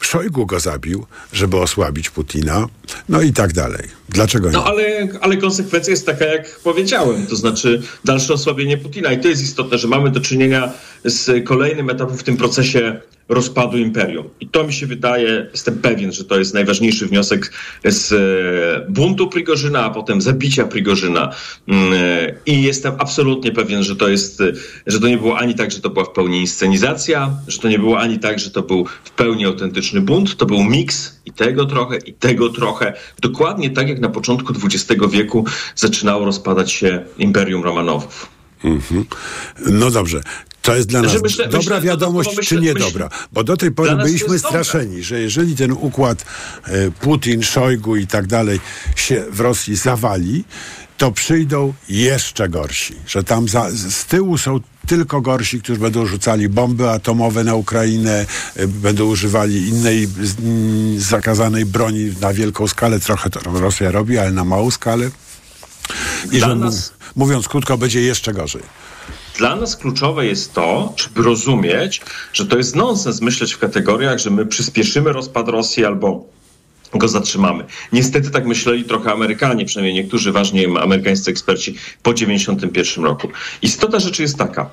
[0.00, 2.66] Szojgu go zabił, żeby osłabić Putina.
[3.08, 3.88] No i tak dalej.
[4.08, 4.52] Dlaczego nie?
[4.52, 9.12] No ale, ale konsekwencja jest taka, jak powiedziałem, to znaczy dalsze osłabienie Putina.
[9.12, 10.72] I to jest istotne, że mamy do czynienia
[11.04, 14.28] z kolejnym etapem w tym procesie rozpadu imperium.
[14.40, 17.52] I to mi się wydaje, jestem pewien, że to jest najważniejszy wniosek
[17.84, 21.34] z e, buntu Prigorzyna, a potem zabicia Prigorzyna.
[21.68, 24.42] Mm, e, I jestem absolutnie pewien, że to jest,
[24.86, 27.78] że to nie było ani tak, że to była w pełni inscenizacja, że to nie
[27.78, 30.36] było ani tak, że to był w pełni autentyczny bunt.
[30.36, 32.92] To był miks i tego trochę, i tego trochę.
[33.20, 35.44] Dokładnie tak, jak na początku XX wieku
[35.76, 38.28] zaczynało rozpadać się Imperium Romanowów.
[38.64, 39.04] Mhm.
[39.66, 40.20] No dobrze.
[40.62, 43.04] To jest dla nas Znaczy, myślę- dobra myślę- wiadomość, dodatkowo czy myślę- niedobra?
[43.06, 46.24] myślę- Bo do tej pory nas byliśmy straszeni, że jeżeli ten układ
[46.64, 48.60] e, Putin, Szojgu i tak dalej
[48.96, 50.44] się w Rosji zawali,
[50.96, 52.94] to przyjdą jeszcze gorsi.
[53.06, 58.26] Że tam za, z tyłu są tylko gorsi, którzy będą rzucali bomby atomowe na Ukrainę,
[58.56, 60.08] e, będą używali innej
[60.42, 63.00] mm, zakazanej broni na wielką skalę.
[63.00, 65.10] Trochę to Rosja robi, ale na małą skalę.
[66.32, 68.62] I że, nas- mówiąc krótko, będzie jeszcze gorzej.
[69.38, 72.00] Dla nas kluczowe jest to, żeby rozumieć,
[72.32, 76.24] że to jest nonsens myśleć w kategoriach, że my przyspieszymy rozpad Rosji albo
[76.98, 77.64] go zatrzymamy.
[77.92, 83.28] Niestety tak myśleli trochę Amerykanie, przynajmniej niektórzy ważni amerykańscy eksperci po 1991 roku.
[83.62, 84.70] Istota rzeczy jest taka.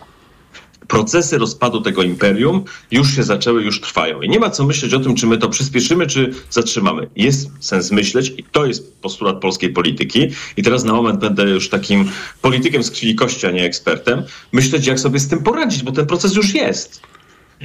[0.88, 4.22] Procesy rozpadu tego imperium już się zaczęły, już trwają.
[4.22, 7.08] I nie ma co myśleć o tym, czy my to przyspieszymy, czy zatrzymamy.
[7.16, 10.28] Jest sens myśleć, i to jest postulat polskiej polityki.
[10.58, 12.12] I teraz na moment będę już takim
[12.42, 14.24] politykiem z krwi kości, a nie ekspertem.
[14.52, 17.02] Myśleć, jak sobie z tym poradzić, bo ten proces już jest.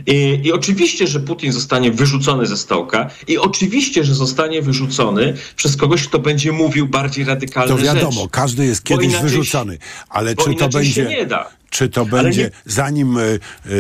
[0.07, 5.77] I, I oczywiście, że Putin zostanie wyrzucony ze stołka i oczywiście, że zostanie wyrzucony przez
[5.77, 8.29] kogoś, kto będzie mówił bardziej radykalne To wiadomo, rzeczy.
[8.31, 9.79] każdy jest kiedyś inaczej- wyrzucony,
[10.09, 11.29] ale czy to będzie...
[11.71, 13.21] Czy to będzie, nie- zanim y,
[13.67, 13.71] y,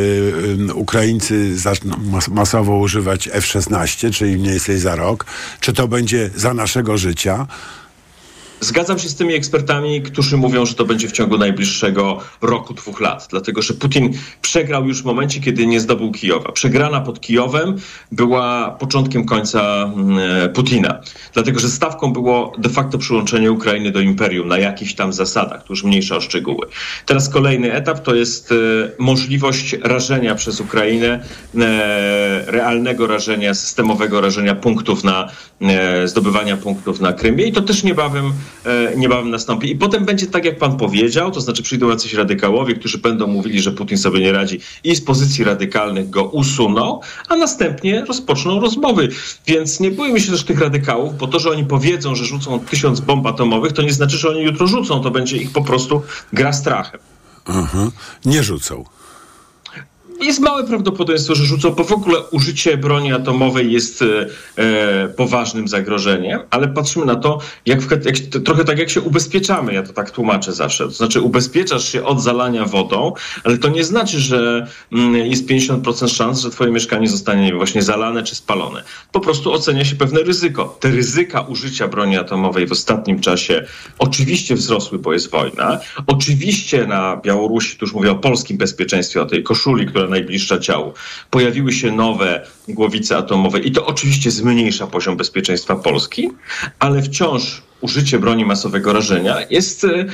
[0.70, 5.26] y, Ukraińcy zaczną mas masowo używać F-16, czyli mniej więcej za rok,
[5.60, 7.46] czy to będzie za naszego życia?
[8.60, 13.00] Zgadzam się z tymi ekspertami, którzy mówią, że to będzie w ciągu najbliższego roku, dwóch
[13.00, 16.52] lat, dlatego że Putin przegrał już w momencie, kiedy nie zdobył Kijowa.
[16.52, 17.76] Przegrana pod Kijowem
[18.12, 21.00] była początkiem końca mm, Putina,
[21.34, 25.72] dlatego że stawką było de facto przyłączenie Ukrainy do imperium na jakichś tam zasadach, tu
[25.72, 26.66] już mniejsza o szczegóły.
[27.06, 28.54] Teraz kolejny etap to jest e,
[28.98, 31.24] możliwość rażenia przez Ukrainę,
[31.58, 35.28] e, realnego rażenia, systemowego rażenia punktów na,
[35.60, 38.32] e, zdobywania punktów na Krymie i to też niebawem e,
[38.96, 39.70] niebawem nastąpi.
[39.70, 43.60] I potem będzie tak, jak pan powiedział, to znaczy przyjdą jacyś radykałowie, którzy będą mówili,
[43.60, 49.08] że Putin sobie nie radzi i z pozycji radykalnych go usuną, a następnie rozpoczną rozmowy.
[49.46, 53.00] Więc nie bójmy się też tych radykałów, bo to, że oni powiedzą, że rzucą tysiąc
[53.00, 55.02] bomb atomowych, to nie znaczy, że oni jutro rzucą.
[55.02, 57.00] To będzie ich po prostu gra strachem.
[57.44, 57.90] Aha.
[58.24, 58.84] Nie rzucą.
[60.20, 64.04] Jest małe prawdopodobieństwo, że rzucą, bo w ogóle użycie broni atomowej jest
[64.56, 69.82] e, poważnym zagrożeniem, ale patrzymy na to, jak, jak trochę tak jak się ubezpieczamy, ja
[69.82, 70.84] to tak tłumaczę zawsze.
[70.84, 73.12] To znaczy ubezpieczasz się od zalania wodą,
[73.44, 78.22] ale to nie znaczy, że mm, jest 50% szans, że twoje mieszkanie zostanie właśnie zalane
[78.22, 78.82] czy spalone.
[79.12, 80.76] Po prostu ocenia się pewne ryzyko.
[80.80, 83.66] Te ryzyka użycia broni atomowej w ostatnim czasie
[83.98, 85.80] oczywiście wzrosły, bo jest wojna.
[86.06, 90.92] Oczywiście na Białorusi, tu już mówię o polskim bezpieczeństwie, o tej koszuli, która najbliższa ciału.
[91.30, 96.30] Pojawiły się nowe głowice atomowe i to oczywiście zmniejsza poziom bezpieczeństwa Polski,
[96.78, 100.06] ale wciąż użycie broni masowego rażenia jest e,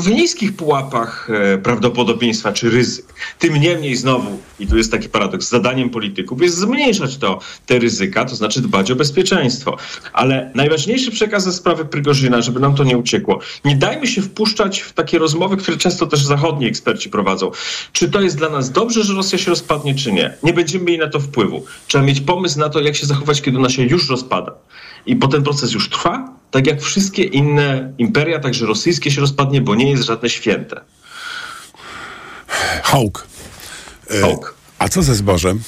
[0.00, 3.04] w, niskich pułapach e, prawdopodobieństwa czy ryzyk.
[3.38, 8.24] Tym niemniej znowu, i tu jest taki paradoks, zadaniem polityków jest zmniejszać to, te ryzyka,
[8.24, 9.76] to znaczy dbać o bezpieczeństwo.
[10.12, 14.80] Ale najważniejszy przekaz ze sprawy Prygorzyna, żeby nam to nie uciekło, nie dajmy się wpuszczać
[14.80, 17.50] w takie rozmowy, które często też zachodni eksperci prowadzą.
[17.92, 20.34] Czy to jest dla nas dobrze, że Rosja się rozpadnie, czy nie?
[20.42, 21.64] Nie będziemy mieli na to wpływu.
[21.86, 24.52] Trzeba mieć pomysł na to, jak się zachować, kiedy ona się już rozpada.
[25.06, 29.60] I bo ten proces już trwa, tak jak wszystkie inne imperia, także rosyjskie się rozpadnie,
[29.60, 30.80] bo nie jest żadne święte.
[32.82, 33.26] Hołk.
[34.20, 34.54] Hołk.
[34.78, 35.60] A co ze zbożem?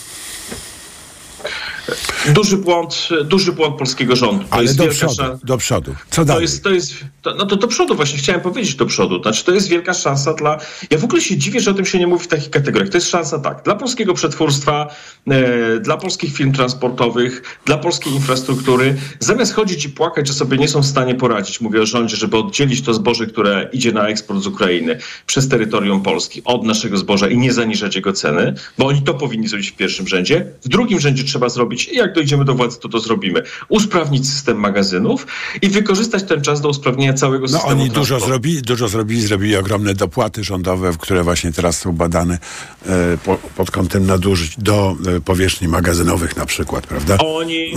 [2.28, 4.44] Duży błąd, duży błąd polskiego rządu.
[4.44, 5.38] To Ale jest do wielka przodu, szansa.
[5.46, 5.94] do przodu.
[6.10, 6.42] Co To dalej?
[6.42, 9.22] jest, to jest, to, no to do przodu właśnie chciałem powiedzieć do przodu.
[9.22, 10.58] Znaczy to jest wielka szansa dla,
[10.90, 12.88] ja w ogóle się dziwię, że o tym się nie mówi w takich kategoriach.
[12.88, 14.88] To jest szansa tak, dla polskiego przetwórstwa,
[15.30, 18.96] e, dla polskich firm transportowych, dla polskiej infrastruktury.
[19.20, 22.36] Zamiast chodzić i płakać, że sobie nie są w stanie poradzić, mówię o rządzie, żeby
[22.36, 27.28] oddzielić to zboże, które idzie na eksport z Ukrainy przez terytorium Polski od naszego zboża
[27.28, 30.46] i nie zaniżać jego ceny, bo oni to powinni zrobić w pierwszym rzędzie.
[30.64, 34.56] W drugim rzędzie trzeba zrobić, i jak dojdziemy do władzy, to to zrobimy, usprawnić system
[34.56, 35.26] magazynów
[35.62, 39.56] i wykorzystać ten czas do usprawnienia całego No systemu oni dużo zrobili, dużo zrobili, zrobili
[39.56, 42.38] ogromne dopłaty rządowe, które właśnie teraz są badane
[42.86, 47.18] e, po, pod kątem nadużyć do e, powierzchni magazynowych na przykład, prawda?
[47.18, 47.74] Oni,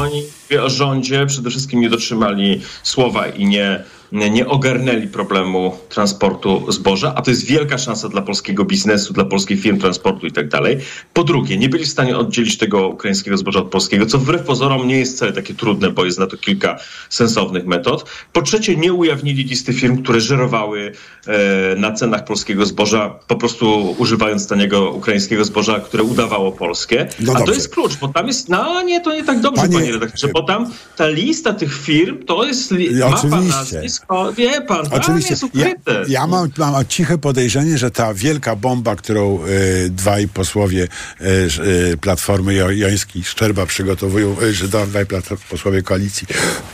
[0.00, 0.22] oni
[0.62, 7.22] o rządzie przede wszystkim nie dotrzymali słowa i nie, nie ogarnęli problemu transportu zboża, a
[7.22, 10.78] to jest wielka szansa dla polskiego biznesu, dla polskich firm transportu i tak dalej.
[11.12, 14.88] Po drugie, nie byli w stanie oddzielić tego ukraińskiego zboża od polskiego, co wbrew pozorom
[14.88, 16.78] nie jest wcale takie trudne, bo jest na to kilka
[17.10, 18.04] sensownych metod.
[18.32, 20.92] Po trzecie, nie ujawnili listy firm, które żerowały
[21.26, 27.08] e, na cenach polskiego zboża, po prostu używając taniego ukraińskiego zboża, które udawało polskie.
[27.20, 27.54] No a to dobrze.
[27.54, 30.42] jest klucz, bo tam jest, no nie, to nie tak dobrze, Panie- panie, redaktorze, bo
[30.42, 33.80] tam ta lista tych firm to jest li- Ja, mapa oczywiście.
[34.00, 35.30] Nazwisko, wie pan, Oczywiście.
[35.30, 36.04] jest Ja, ukryte.
[36.08, 39.46] ja mam, mam ciche podejrzenie, że ta wielka bomba, którą e,
[39.88, 40.88] dwaj posłowie
[41.20, 45.06] sz- e, Platformy Jo- Jońskiej Szczerba przygotowują, e, że dwaj
[45.50, 46.26] posłowie koalicji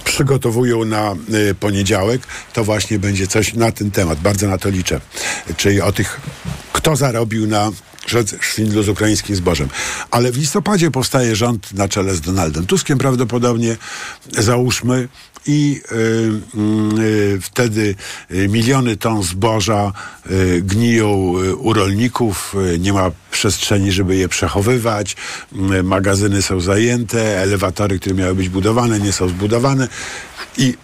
[0.04, 1.12] przygotowują na
[1.50, 2.22] e, poniedziałek,
[2.52, 4.20] to właśnie będzie coś na ten temat.
[4.20, 5.00] Bardzo na to liczę.
[5.56, 6.20] Czyli o tych,
[6.72, 7.70] kto zarobił na
[8.06, 9.68] szwed- szwindlu z ukraińskim zbożem.
[10.10, 13.76] Ale w listopadzie powstaje rząd na czele z Donaldem Tuskiem prawdopodobnie,
[14.38, 15.08] załóżmy,
[15.46, 17.94] i y, y, wtedy
[18.30, 19.92] y, miliony ton zboża
[20.30, 25.16] y, gniją y, u rolników, y, nie ma przestrzeni, żeby je przechowywać,
[25.82, 29.88] magazyny są zajęte, elewatory, które miały być budowane, nie są zbudowane
[30.58, 30.74] i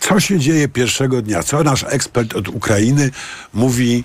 [0.00, 1.42] co się dzieje pierwszego dnia?
[1.42, 3.10] Co nasz ekspert od Ukrainy
[3.54, 4.04] mówi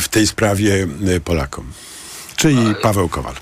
[0.00, 1.72] w tej sprawie y, Polakom?
[2.36, 3.34] Czyli Paweł Kowal.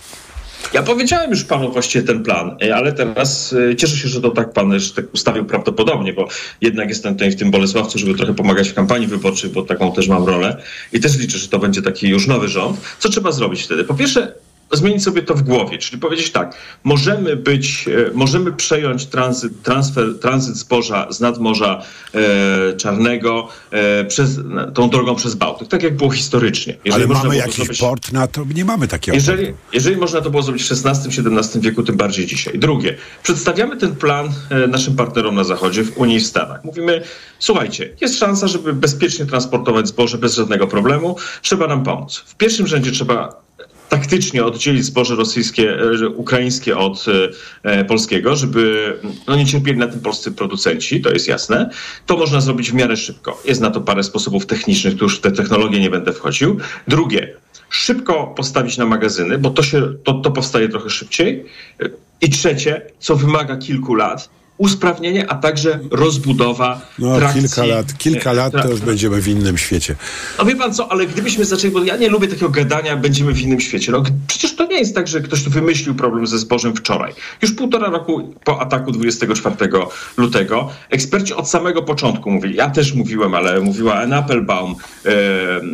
[0.72, 4.30] Ja powiedziałem już panu właściwie ten plan, e, ale teraz e, cieszę się, że to
[4.30, 6.28] tak pan że tak ustawił prawdopodobnie, bo
[6.60, 10.08] jednak jestem tutaj w tym Bolesławcu, żeby trochę pomagać w kampanii wyborczej, bo taką też
[10.08, 12.80] mam rolę i też liczę, że to będzie taki już nowy rząd.
[12.98, 13.84] Co trzeba zrobić wtedy?
[13.84, 14.34] Po pierwsze,
[14.72, 20.18] zmienić sobie to w głowie, czyli powiedzieć tak, możemy być, e, możemy przejąć tranzyt, transfer,
[20.20, 21.82] tranzyt zboża z nadmorza
[22.14, 24.40] e, Czarnego e, przez,
[24.74, 26.76] tą drogą przez Bałtyk, tak jak było historycznie.
[26.92, 28.44] Ale można mamy jakiś zrobić- port na to?
[28.54, 32.58] Nie mamy takiego jeżeli, jeżeli można to było zrobić w XVI-XVII wieku, tym bardziej dzisiaj.
[32.58, 36.64] Drugie, przedstawiamy ten plan e, naszym partnerom na Zachodzie, w Unii i w Stanach.
[36.64, 37.02] Mówimy,
[37.38, 42.16] słuchajcie, jest szansa, żeby bezpiecznie transportować zboże bez żadnego problemu, trzeba nam pomóc.
[42.26, 43.45] W pierwszym rzędzie trzeba
[43.88, 47.28] taktycznie oddzielić zboże rosyjskie, e, ukraińskie od e,
[47.62, 48.92] e, polskiego, żeby
[49.26, 51.70] no, nie cierpieli na tym polscy producenci, to jest jasne.
[52.06, 53.42] To można zrobić w miarę szybko.
[53.44, 56.58] Jest na to parę sposobów technicznych, tu już w te technologie nie będę wchodził.
[56.88, 57.36] Drugie,
[57.68, 61.44] szybko postawić na magazyny, bo to, się, to, to powstaje trochę szybciej.
[62.20, 64.28] I trzecie, co wymaga kilku lat,
[64.58, 67.40] usprawnienie, a także rozbudowa No trakcji.
[67.42, 69.96] kilka lat, kilka lat to już będziemy w innym świecie.
[70.38, 73.40] No wie pan co, ale gdybyśmy zaczęli, bo ja nie lubię takiego gadania, będziemy w
[73.40, 73.92] innym świecie.
[73.92, 77.12] No, przecież to nie jest tak, że ktoś tu wymyślił problem ze zbożem wczoraj.
[77.42, 79.56] Już półtora roku po ataku 24
[80.16, 84.74] lutego eksperci od samego początku mówili, ja też mówiłem, ale mówiła Ann Applebaum,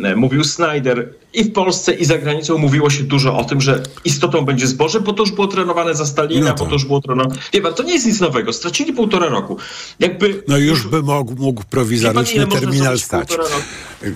[0.03, 3.83] e, mówił Snyder i w Polsce i za granicą mówiło się dużo o tym, że
[4.05, 7.01] istotą będzie zboże, bo to już było trenowane za Stalina, No bo to już było
[7.01, 7.35] trenowane...
[7.53, 8.53] Wie pan, to nie jest nic nowego.
[8.53, 9.57] Stracili półtora roku.
[9.99, 13.37] Jakby No już by mógł, mógł prowizoryczny terminal stać.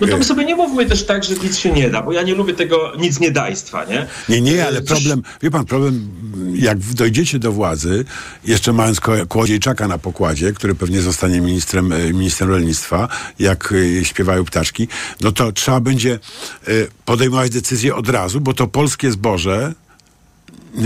[0.00, 2.22] No to my sobie nie mówmy też tak, że nic się nie da, bo ja
[2.22, 4.06] nie lubię tego nic nie dajstwa, nie?
[4.28, 6.08] Nie, nie, ale Coś- problem, wie pan, problem,
[6.54, 8.04] jak dojdziecie do władzy,
[8.44, 13.08] jeszcze mając Kołodziejczaka na pokładzie, który pewnie zostanie ministrem, e, ministrem rolnictwa,
[13.38, 14.88] jak e, śpiewają ptaszki,
[15.20, 16.18] no to trzeba będzie
[17.08, 19.74] podejmować decyzje od razu, bo to polskie zboże,
[20.76, 20.80] e,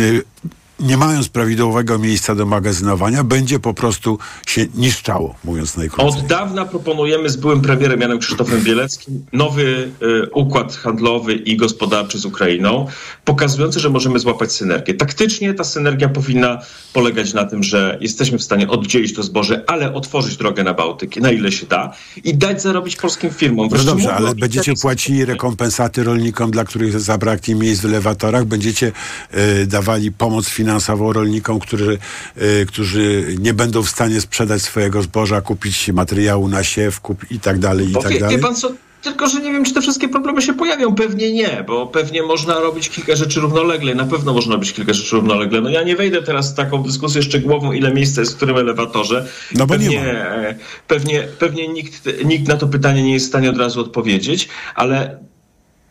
[0.80, 6.20] nie mając prawidłowego miejsca do magazynowania, będzie po prostu się niszczało, mówiąc najkrócej.
[6.20, 12.18] Od dawna proponujemy z byłym premierem Janem Krzysztofem Bieleckim nowy y, układ handlowy i gospodarczy
[12.18, 12.86] z Ukrainą,
[13.24, 14.94] pokazujący, że możemy złapać synergię.
[14.94, 16.58] Taktycznie ta synergia powinna
[16.92, 21.16] polegać na tym, że jesteśmy w stanie oddzielić to zboże, ale otworzyć drogę na Bałtyk,
[21.16, 21.92] na ile się da,
[22.24, 23.66] i dać zarobić polskim firmom.
[23.66, 28.44] No Wreszcie dobrze, mówię ale będziecie płacili rekompensaty rolnikom, dla których zabraknie miejsc w elewatorach,
[28.44, 28.92] będziecie
[29.30, 31.98] e, dawali pomoc finansową rolnikom, którzy,
[32.36, 37.40] e, którzy nie będą w stanie sprzedać swojego zboża, kupić materiału na siew kup i
[37.40, 38.36] tak dalej, i Bo tak wie, dalej.
[38.36, 40.94] wie pan co, tylko że nie wiem, czy te wszystkie problemy się pojawią.
[40.94, 43.94] Pewnie nie, bo pewnie można robić kilka rzeczy równolegle.
[43.94, 45.60] Na pewno można robić kilka rzeczy równolegle.
[45.60, 49.26] No ja nie wejdę teraz w taką dyskusję szczegółową, ile miejsca jest w którym elewatorze.
[49.54, 50.08] No bo nie pewnie, ma.
[50.08, 50.54] e,
[50.88, 55.18] pewnie, pewnie nikt, nikt na to pytanie nie jest w stanie od razu odpowiedzieć, ale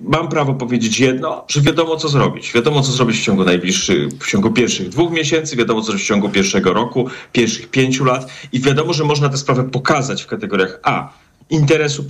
[0.03, 2.53] mam prawo powiedzieć jedno, że wiadomo co zrobić.
[2.53, 6.07] Wiadomo co zrobić w ciągu najbliższych, w ciągu pierwszych dwóch miesięcy, wiadomo co zrobić w
[6.07, 10.79] ciągu pierwszego roku, pierwszych pięciu lat i wiadomo, że można tę sprawę pokazać w kategoriach
[10.83, 11.09] A
[11.49, 11.99] interesu